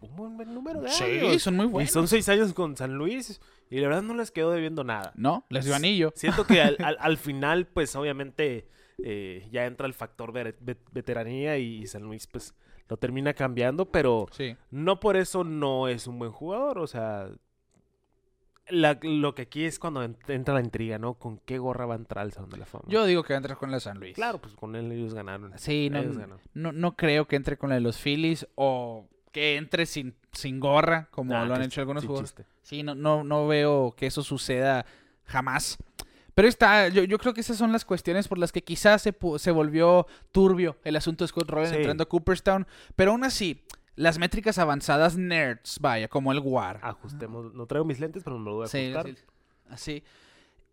[0.00, 1.40] un buen, número de Sí, años.
[1.42, 1.92] son muy Y buenos.
[1.92, 3.40] son 6 años con San Luis.
[3.70, 5.12] Y la verdad no les quedó debiendo nada.
[5.14, 5.44] ¿No?
[5.50, 6.12] Les dio anillo.
[6.16, 8.66] Siento que al, al- al final, pues obviamente
[9.04, 12.54] eh, ya entra el factor ve- ve- veteranía y San Luis, pues
[12.88, 14.56] lo termina cambiando, pero Sí.
[14.70, 16.78] no por eso no es un buen jugador.
[16.78, 17.28] O sea,
[18.70, 21.14] la- lo que aquí es cuando en- entra la intriga, ¿no?
[21.14, 22.84] ¿Con qué gorra va a entrar al Salón de la Fama?
[22.88, 24.14] Yo digo que va a entrar con la San Luis.
[24.14, 25.52] Claro, pues con él ellos ganaron.
[25.58, 26.40] Sí, no, Ellos ganaron.
[26.54, 30.60] no, no creo que entre con la de los Phillies o que entre sin, sin
[30.60, 32.34] gorra, como Nah, lo han hecho algunos jugadores.
[32.62, 34.84] Sí, no, no, no veo que eso suceda
[35.24, 35.78] jamás.
[36.38, 39.12] Pero está, yo, yo creo que esas son las cuestiones por las que quizás se,
[39.38, 41.78] se volvió turbio el asunto de Scott Rowland Sí.
[41.78, 42.64] entrando a Cooperstown.
[42.94, 43.64] Pero aún así,
[43.96, 46.78] las métricas avanzadas nerds, vaya, como el WAR.
[46.84, 47.52] Ajustemos.
[47.54, 49.06] No traigo mis lentes, pero me lo voy a Sí, ajustar.
[49.16, 49.16] sí,
[49.68, 50.04] así,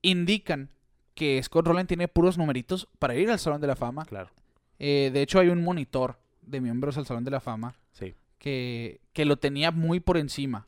[0.03, 0.69] indican
[1.15, 4.05] que Scott Rowland tiene puros numeritos para ir al Salón de la Fama.
[4.05, 4.29] Claro,
[4.77, 8.13] Eh, de hecho, hay un monitor de miembros al Salón de la Fama sí.
[8.37, 10.67] que, que lo tenía muy por encima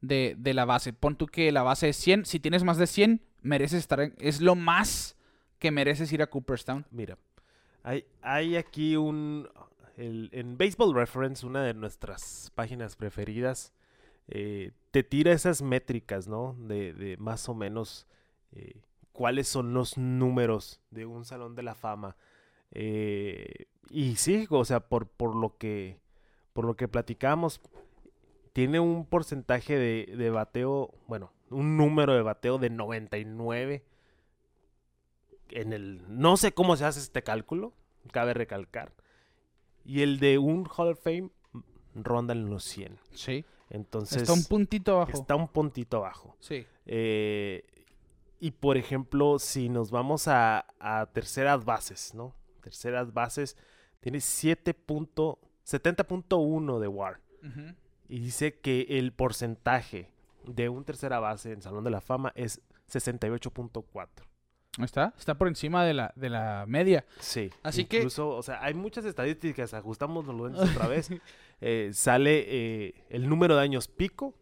[0.00, 0.92] de, de la base.
[0.92, 2.24] Pon tú que la base es 100.
[2.24, 5.16] Si tienes más de 100, mereces estar en- Es lo más
[5.58, 6.86] que mereces ir a Cooperstown.
[6.90, 7.18] Mira,
[8.22, 9.48] hay, aquí un...
[9.96, 13.72] en Baseball Reference, una de nuestras páginas preferidas,
[14.28, 16.54] eh, te tira esas métricas, ¿no?
[16.58, 18.06] De, más o menos
[18.52, 18.82] eh,
[19.12, 22.16] cuáles son los números de un salón de la fama.
[22.70, 25.98] Eh, y sí, o sea, por, lo que
[26.52, 27.60] por lo que platicamos,
[28.52, 33.84] tiene un porcentaje de bateo, bueno, un número de bateo de 99
[35.50, 37.72] en el no sé cómo se hace este cálculo,
[38.12, 38.92] cabe recalcar.
[39.84, 41.30] Y el de un Hall of Fame
[41.94, 42.98] ronda en los 100.
[43.12, 43.44] Sí.
[43.70, 45.12] Entonces Está un puntito abajo.
[45.12, 46.36] está un puntito abajo.
[46.40, 46.66] Sí.
[46.86, 47.64] Eh,
[48.40, 52.34] y por ejemplo, si nos vamos a, a terceras bases, ¿no?
[52.62, 53.56] Terceras bases,
[54.00, 57.20] tiene 7.70.1 de WAR.
[58.08, 60.10] Y dice que el porcentaje
[60.48, 64.08] de un tercera base en Salón de la Fama es 68.4.
[64.78, 67.04] Ahí Está, está por encima de la, de la media.
[67.18, 67.50] Sí.
[67.62, 71.10] Así que- Incluso, o sea, hay muchas estadísticas, ajustamos los lentes otra vez.
[71.60, 74.32] Eh, sale eh, el número de años pico.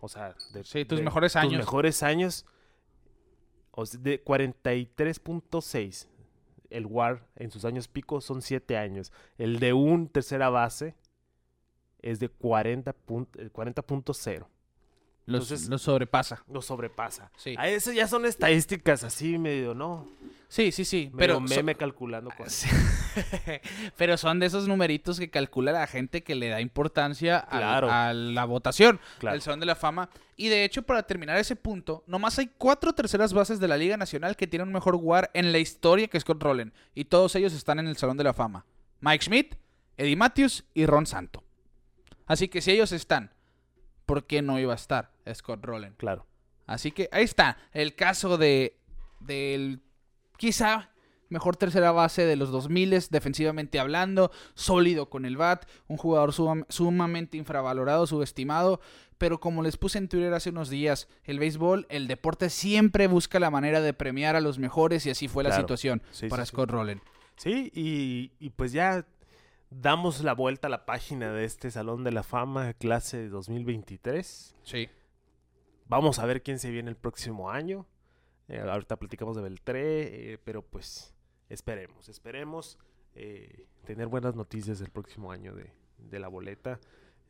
[0.00, 1.58] O sea, de, Sí, tus de mejores tus años.
[1.58, 2.46] mejores años.
[3.72, 6.06] O sea, de 43.6.
[6.70, 9.12] El WAR en sus años pico son 7 años.
[9.36, 10.94] El de un tercera base
[12.00, 14.46] es de 40 punt- eh, 40.0.
[15.28, 16.42] Los, Entonces- los sobrepasa.
[16.60, 17.30] Sobrepasa.
[17.36, 17.54] Sí.
[17.58, 20.08] A eso ya son estadísticas así medio, ¿no?
[20.48, 21.10] Sí, sí, sí.
[21.18, 22.30] Pero Pero, meme calculando.
[22.46, 22.68] Sí.
[23.96, 27.88] Pero son de esos numeritos que calcula la gente que le da importancia Claro.
[27.90, 29.38] a la votación Claro.
[29.40, 30.08] Salón de la Fama.
[30.36, 33.96] Y de hecho, para terminar ese punto, nomás hay cuatro terceras bases de la Liga
[33.96, 36.72] Nacional que tienen un mejor WAR en la historia que Scott Rowland.
[36.94, 38.64] Y todos ellos están en el Salón de la Fama.
[39.00, 39.54] Mike Schmidt,
[39.98, 41.42] Eddie Matthews y Ron Santo.
[42.26, 43.32] Así que si ellos están,
[44.08, 45.96] ¿por qué no iba a estar Scott Rowland?
[45.98, 46.26] Claro.
[46.66, 48.76] Así que ahí está el caso de
[49.20, 49.80] del
[50.36, 50.90] quizá
[51.28, 56.64] mejor tercera base de los 2000 defensivamente hablando, sólido con el bat, un jugador sumam-
[56.70, 58.80] sumamente infravalorado, subestimado,
[59.18, 63.38] pero como les puse en Twitter hace unos días, el béisbol, el deporte siempre busca
[63.40, 66.50] la manera de premiar a los mejores y así fue la situación Sí, para sí,
[66.50, 66.54] sí.
[66.54, 67.02] Scott Rowland.
[67.36, 69.04] Sí, y, y pues ya
[69.70, 74.54] damos la vuelta a la página de este Salón de la Fama clase 2023.
[74.62, 74.88] Sí.
[75.86, 77.86] Vamos a ver quién se viene el próximo año.
[78.48, 81.14] Eh, ahorita platicamos de Beltré, eh, pero pues
[81.48, 82.78] esperemos, esperemos
[83.14, 86.80] eh, tener buenas noticias el próximo año de, de la boleta.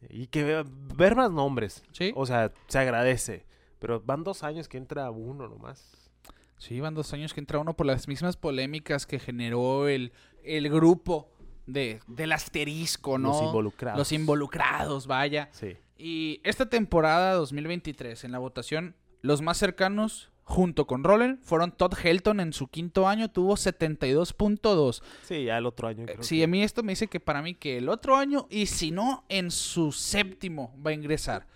[0.08, 0.64] Y que vea-
[0.96, 1.82] ver más nombres.
[1.92, 2.12] Sí.
[2.14, 3.46] O sea, se agradece.
[3.80, 6.10] Pero van dos años que entra uno nomás.
[6.56, 10.12] Sí, van dos años que entra uno por las mismas polémicas que generó el,
[10.42, 11.30] el grupo
[11.68, 13.28] de, del asterisco, ¿no?
[13.28, 13.98] Los involucrados.
[13.98, 15.48] Los involucrados, vaya.
[15.52, 15.76] Sí.
[15.96, 21.92] Y esta temporada 2023, en la votación, los más cercanos, junto con Roller, fueron Todd
[22.02, 25.02] Helton en su quinto año, tuvo 72.2.
[25.24, 26.04] Sí, ya el otro año.
[26.04, 28.16] Eh, Creo Sí, que- a mí esto me dice que para mí que el otro
[28.16, 31.46] año, y si no, en su séptimo va a ingresar.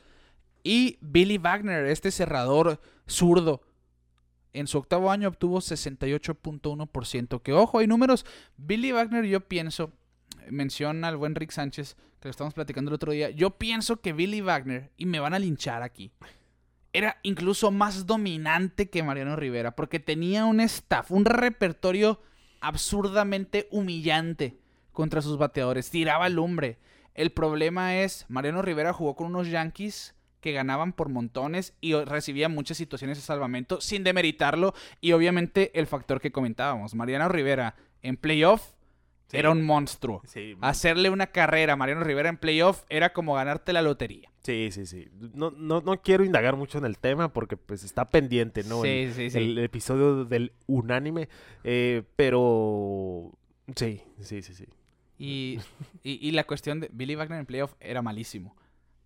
[0.63, 3.63] Y Billy Wagner, este cerrador zurdo,
[4.53, 7.41] en su octavo año obtuvo 68.1%.
[7.43, 8.27] Que ojo, hay números.
[8.57, 9.91] Billy Wagner, yo pienso,
[10.51, 13.31] menciona al buen Rick Sánchez, que lo estamos platicando el otro día.
[13.31, 16.13] Yo pienso que Billy Wagner, y me van a linchar aquí,
[16.93, 22.21] era incluso más dominante que Mariano Rivera, porque tenía un staff, un repertorio
[22.61, 24.59] absurdamente humillante
[24.93, 25.91] contra sus bateadores.
[25.91, 26.79] Tiraba lumbre.
[27.15, 32.49] El problema es, Mariano Rivera jugó con unos Yankees que ganaban por montones y recibía
[32.49, 34.75] muchas situaciones de salvamento sin demeritarlo.
[35.01, 38.73] Y obviamente el factor que comentábamos, Mariano Rivera en playoff
[39.29, 39.37] Sí.
[39.39, 40.21] era un monstruo.
[40.27, 44.31] Sí, Hacerle una carrera a Mariano Rivera en playoff era como ganarte la lotería.
[44.43, 45.09] sí, sí, sí.
[45.35, 48.83] No, no, no quiero indagar mucho en el tema porque pues está pendiente, ¿no?
[48.83, 49.39] Sí, el, sí, sí.
[49.39, 51.29] el episodio del unánime.
[51.65, 53.33] eh, pero
[53.77, 54.67] sí, sí, sí, sí.
[55.19, 55.61] Y,
[56.03, 58.57] y, y la cuestión de Billy Wagner en playoff era malísimo.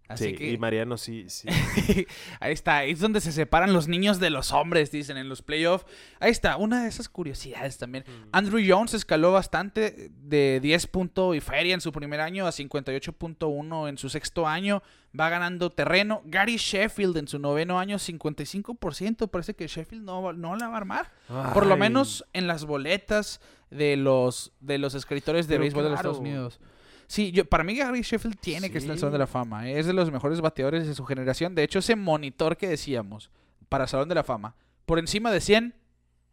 [0.09, 1.49] Así Sí, que y Mariano sí, sí.
[2.41, 5.43] ahí está, ahí es donde se separan los niños de los hombres, dicen en los
[5.43, 5.85] playoffs.
[6.21, 8.05] Ahí está, una de esas curiosidades también.
[8.07, 8.29] Mm.
[8.33, 13.89] Andrew Jones escaló bastante de 10 puntos y feria en su primer año a 58.1
[13.89, 14.83] en su sexto año.
[15.19, 16.23] Va ganando terreno.
[16.27, 19.29] Gary Sheffield en su noveno año, 55%.
[19.29, 21.13] Parece que Sheffield no, no la va a armar.
[21.55, 23.41] Por lo menos en las boletas
[23.71, 25.99] de los, de los escritores de Pero béisbol de los.
[25.99, 26.61] Estados Unidos.
[27.09, 28.99] Sí, yo, para mí Gary Sheffield tiene que estar en el.
[28.99, 29.69] Salón de la Fama.
[29.69, 29.79] ¿eh?
[29.79, 31.55] Es de los mejores bateadores de su generación.
[31.55, 33.31] De hecho, ese monitor que decíamos
[33.69, 35.75] para Salón de la Fama, por encima de 100,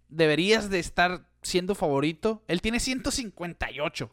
[0.10, 2.44] deberías de estar siendo favorito.
[2.48, 4.12] Él tiene 158.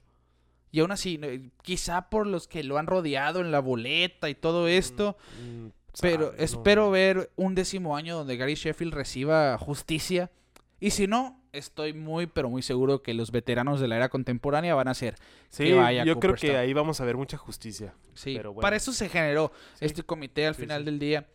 [0.72, 1.20] Y aún así,
[1.62, 5.66] quizá por los que lo han rodeado en la boleta y todo esto, mm,
[6.00, 6.44] pero sabe, no.
[6.44, 10.30] espero ver un décimo año donde Gary Sheffield reciba justicia.
[10.78, 14.74] Y si no, estoy muy, pero muy seguro que los veteranos de la era contemporánea
[14.74, 15.16] van a ser.
[15.48, 17.94] Sí, vaya yo creo que ahí vamos a ver mucha justicia.
[18.14, 18.62] Sí, Pero bueno.
[18.62, 19.84] para eso se generó Sí.
[19.86, 20.84] este comité al Sí, final sí.
[20.86, 21.26] del día.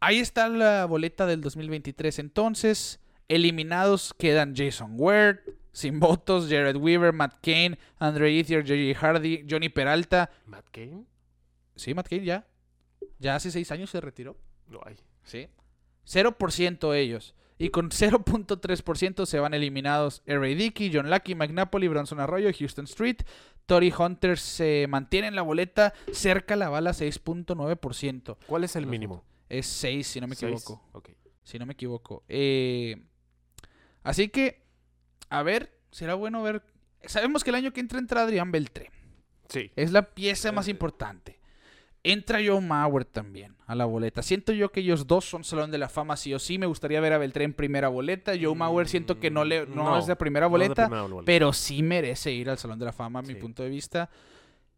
[0.00, 2.18] Ahí está la boleta del 2023.
[2.18, 5.38] Entonces, eliminados quedan Jason Ward,
[5.72, 8.98] sin votos, Jared Weaver, Matt Kane, Andre Ethier, J.J.
[8.98, 10.30] Hardy, Johnny Peralta.
[10.46, 11.04] Matt Kane.
[11.74, 12.46] Sí, Matt Kane ya.
[13.18, 14.36] Ya hace seis años se retiró.
[14.68, 14.96] No hay.
[15.24, 15.48] Sí.
[16.04, 17.34] 0% ellos.
[17.58, 20.54] Y con 0.3% se van eliminados R.A.
[20.54, 23.18] Dickey, John Lucky, Mike Napoli, Bronson Arroyo, Houston Street.
[23.64, 28.36] Tory Hunter se mantiene en la boleta cerca la bala 6.9%.
[28.46, 29.24] ¿Cuál es el mínimo?
[29.48, 30.82] Es 6, si no me equivoco.
[31.42, 32.24] Si no me equivoco.
[32.28, 32.96] Eh,
[34.02, 34.62] así que,
[35.30, 36.62] a ver, será bueno ver.
[37.04, 38.90] Sabemos que el año que entra entra Adrián Beltré.
[39.48, 39.70] Sí.
[39.76, 41.38] Es la pieza más Eh, importante.
[42.12, 44.22] Entra Joe Mauer también a la boleta.
[44.22, 46.58] Siento yo que ellos dos son Salón de la Fama sí o sí.
[46.58, 48.32] Me gustaría ver a Beltré en primera boleta.
[48.40, 51.22] Joe Mauer siento que no, le, no, No, es de primera No boleta, primera boleta.
[51.26, 54.08] pero sí merece ir al Salón de la Fama a mi punto de vista.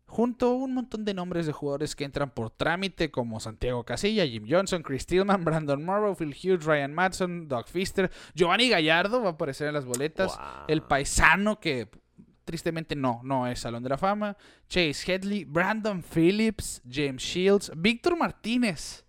[0.06, 4.26] Junto a un montón de nombres de jugadores que entran por trámite, como Santiago Casilla,
[4.26, 9.28] Jim Johnson, Chris Tillman, Brandon Morrow, Phil Hughes, Ryan Matson, Doug Fister, Giovanni Gallardo va
[9.28, 10.38] a aparecer en las boletas.
[10.66, 11.88] El paisano que
[12.48, 14.34] tristemente no, no es Salón de la Fama.
[14.70, 19.04] Chase Headley, Brandon Phillips, James Shields, Víctor Martínez.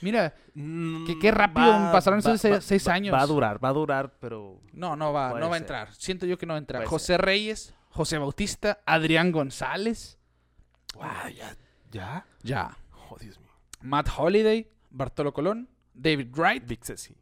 [0.00, 3.12] Mira, Mm, que qué rápido pasaron esos seis- años.
[3.12, 4.60] Va a durar, va a durar, pero.
[4.72, 5.92] no, no va, no va a entrar.
[5.94, 6.80] Siento yo que no va a entrar.
[6.82, 10.18] Puede José Reyes, José Bautista, Adrián González.
[11.00, 11.56] Ah, ya.
[11.90, 12.26] ¿Ya?
[12.42, 12.76] Ya.
[13.10, 13.50] Oh, Dios mío.
[13.82, 17.16] Matt Holiday, Bartolo Colón, David Wright, Big Ceci.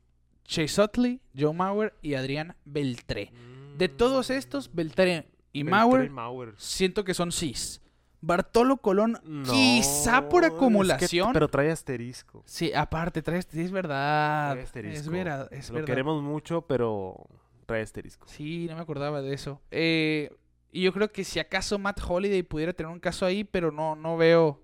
[0.44, 3.32] Chase Utley, Joe Mauer y Adrián Beltré.
[3.78, 5.26] De todos estos, Beltré
[5.60, 6.54] y Mauer, Mauer.
[6.56, 7.80] siento que son cis.
[8.20, 11.32] Bartolo Colón, No, quizá por es que- acumulación.
[11.32, 12.42] pero trae asterisco.
[12.46, 14.52] Sí, aparte, trae, sí, es verdad.
[14.52, 14.98] Trae asterisco.
[15.00, 15.86] Es verdad, es Lo verdad.
[15.86, 17.26] queremos mucho, pero
[17.66, 18.26] trae asterisco.
[18.26, 19.60] Sí, no me acordaba de eso.
[19.70, 20.30] Eh,
[20.72, 23.94] y yo creo que si acaso Matt Holiday pudiera tener un caso ahí, pero no,
[23.94, 24.62] no veo.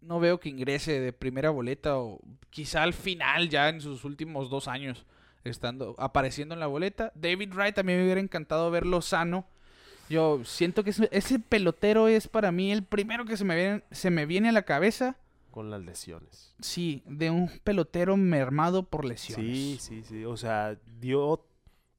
[0.00, 2.20] No veo que ingrese de primera boleta o
[2.50, 5.06] quizá al final, ya en sus últimos dos años,
[5.44, 7.12] estando, apareciendo en la boleta.
[7.14, 9.46] David Wright también me hubiera encantado verlo sano.
[10.08, 14.10] Yo siento que ese, pelotero es para mí el primero que se me viene, se
[14.10, 15.16] me viene a la cabeza.
[15.50, 16.54] Con las lesiones.
[16.60, 19.46] Sí, de un pelotero mermado por lesiones.
[19.46, 20.24] Sí, sí, sí.
[20.24, 21.44] O sea, dio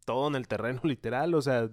[0.06, 1.34] todo en el terreno, literal.
[1.34, 1.70] O sea,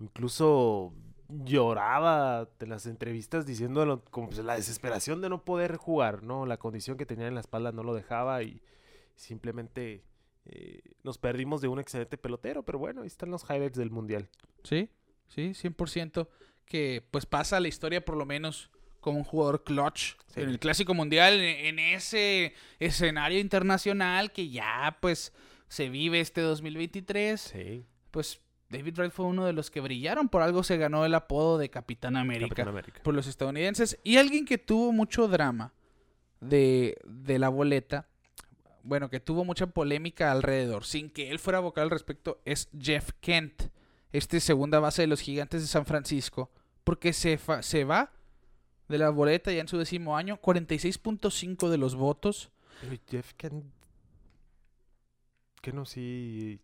[0.00, 0.92] incluso
[1.28, 6.46] lloraba de las entrevistas diciendo como pues, la desesperación de no poder jugar, ¿no?
[6.46, 8.60] La condición que tenía en la espalda no lo dejaba y
[9.16, 10.04] simplemente
[10.46, 12.62] eh, nos perdimos de un excelente pelotero.
[12.64, 14.28] Pero bueno, ahí están los highlights del mundial.
[14.62, 14.88] Sí,
[15.28, 16.28] sí, 100%.
[16.66, 18.70] Que pues pasa a la historia por lo menos
[19.00, 20.40] como un jugador clutch Sí.
[20.40, 25.32] en el Clásico Mundial, en, en ese escenario internacional que ya pues
[25.68, 27.38] se vive este 2023.
[27.40, 27.84] Sí.
[28.10, 28.40] Pues
[28.70, 31.68] David Wright fue uno de los que brillaron, por algo se ganó el apodo de
[31.68, 33.00] Capitán América Capitán América.
[33.02, 33.98] por los estadounidenses.
[34.04, 35.74] Y alguien que tuvo mucho drama
[36.40, 38.08] de, de la boleta,
[38.84, 43.10] bueno, que tuvo mucha polémica alrededor, sin que él fuera vocal al respecto, es Jeff
[43.20, 43.64] Kent,
[44.12, 46.52] este segunda base de los gigantes de San Francisco,
[46.84, 48.12] porque se, fa- se va
[48.88, 52.50] de la boleta ya en su décimo año, 46.5 de los votos.
[52.80, 53.64] Pero Jeff Kent...
[55.62, 56.60] Que no, sí...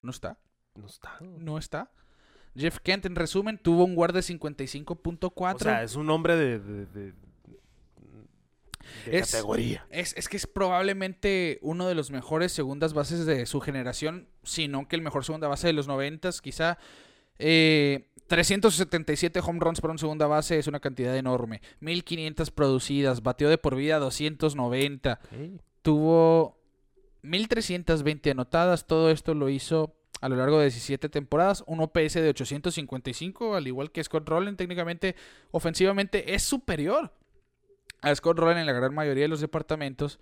[0.00, 0.38] ¿No está?
[0.74, 1.18] No está.
[1.20, 1.90] No está.
[2.56, 5.54] Jeff Kent, en resumen, tuvo un guard de 55.4.
[5.54, 6.58] O sea, es un hombre de...
[6.58, 7.27] de, de-
[9.06, 9.86] de Es- categoría.
[9.90, 14.68] Es, es que es probablemente uno de los mejores segundas bases de su generación, si
[14.68, 16.78] no que el mejor segunda base de los noventas, quizá.
[17.38, 21.62] Eh, 377 home runs para un segunda base es una cantidad enorme.
[21.80, 25.20] 1500 producidas, bateó de por vida 290.
[25.22, 25.60] Ok.
[25.82, 26.58] Tuvo
[27.22, 32.28] 1320 anotadas, todo esto lo hizo a lo largo de 17 temporadas, un OPS de
[32.30, 35.14] 855, al igual que Scott Rowland, técnicamente
[35.52, 37.12] ofensivamente es superior
[38.02, 40.18] a Scott Rowland en la gran mayoría de los departamentos.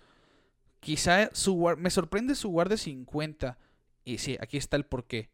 [0.79, 3.57] Quizá su me sorprende su guard de 50
[4.05, 5.29] y sí, aquí está el porqué.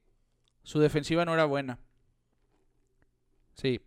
[0.64, 1.80] Su defensiva no era buena.
[3.56, 3.82] Sí.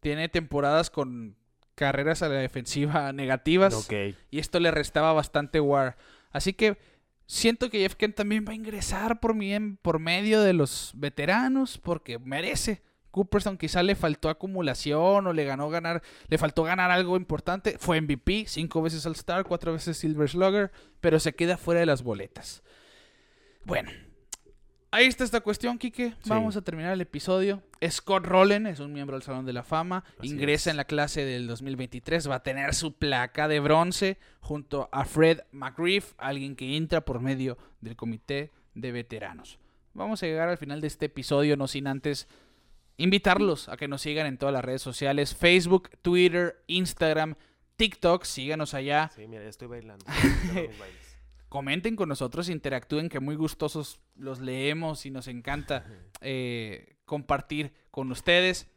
[0.00, 1.36] Tiene temporadas con
[1.74, 4.16] carreras a la defensiva negativas Ok.
[4.30, 5.96] y esto le restaba bastante war.
[6.30, 6.78] Así que
[7.26, 11.78] siento que Jeff Kent también va a ingresar por, mi- por medio de los veteranos
[11.78, 12.82] porque merece.
[13.10, 17.76] Cooperstown quizá le faltó acumulación o le ganó ganar, le faltó ganar algo importante.
[17.78, 21.86] Fue MVP, cinco veces All Star, cuatro veces Silver Slugger, pero se queda fuera de
[21.86, 22.62] las boletas.
[23.64, 23.90] Bueno,
[24.90, 26.10] ahí está esta cuestión, Kike.
[26.10, 26.28] Sí.
[26.28, 27.62] Vamos a terminar el episodio.
[27.88, 30.04] Scott Rowland es un miembro del Salón de la Fama.
[30.18, 30.72] Así Ingresa es.
[30.72, 32.30] en la clase del 2023.
[32.30, 37.20] Va a tener su placa de bronce junto a Fred McGriff, alguien que entra por
[37.20, 39.58] medio del comité de veteranos.
[39.94, 42.28] Vamos a llegar al final de este episodio, no sin antes
[43.02, 47.34] invitarlos a que nos sigan en todas las redes sociales: Facebook, Twitter, Instagram,
[47.76, 48.24] TikTok.
[48.24, 49.10] Síganos allá.
[49.14, 50.04] Sí, mira, ya estoy bailando.
[50.54, 51.16] Ya mis bailes.
[51.48, 55.84] Comenten con nosotros, interactúen, que muy gustosos los leemos y nos encanta
[56.20, 58.68] eh, compartir con ustedes.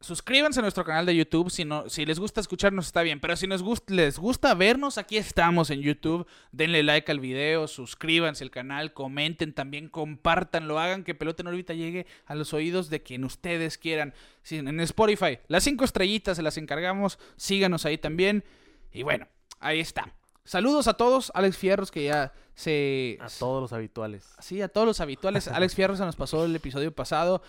[0.00, 1.50] Suscríbanse a nuestro canal de YouTube.
[1.50, 3.18] Si, no, si les gusta escucharnos, está bien.
[3.18, 6.24] Pero si nos gust- les gusta vernos, aquí estamos en YouTube.
[6.52, 11.74] Denle like al video, suscríbanse al canal, comenten también, compártanlo, hagan que Pelota en órbita
[11.74, 14.14] llegue a los oídos de quien ustedes quieran.
[14.50, 17.18] En Spotify, las cinco estrellitas se las encargamos.
[17.36, 18.44] Síganos ahí también.
[18.92, 19.26] Y bueno,
[19.58, 20.14] ahí está.
[20.44, 21.32] Saludos a todos.
[21.34, 23.18] Alex Fierros, que ya se.
[23.20, 24.32] A todos los habituales.
[24.38, 25.48] Sí, a todos los habituales.
[25.48, 27.42] Alex Fierro se nos pasó el episodio pasado.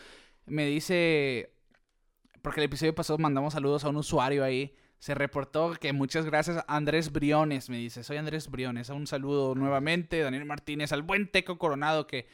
[0.47, 1.53] Me dice.
[2.41, 4.75] Porque el episodio pasado mandamos saludos a un usuario ahí.
[4.99, 7.69] Se reportó que muchas gracias a Andrés Briones.
[7.69, 8.89] Me dice, soy Andrés Briones.
[8.89, 10.19] Un saludo nuevamente.
[10.21, 12.27] Daniel Martínez, al buen Teco Coronado que.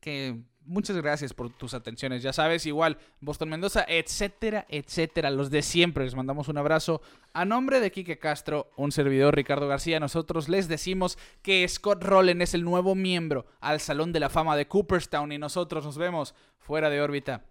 [0.00, 2.22] que muchas gracias por tus atenciones.
[2.22, 5.30] Ya sabes, igual, Boston Mendoza, etcétera, etcétera.
[5.30, 6.04] Los de siempre.
[6.04, 7.00] Les mandamos un abrazo.
[7.32, 12.42] A nombre de Quique Castro, un servidor Ricardo García, nosotros les decimos que Scott Rowland
[12.42, 16.34] es el nuevo miembro al Salón de la Fama de Cooperstown y nosotros nos vemos
[16.58, 17.44] fuera de órbita.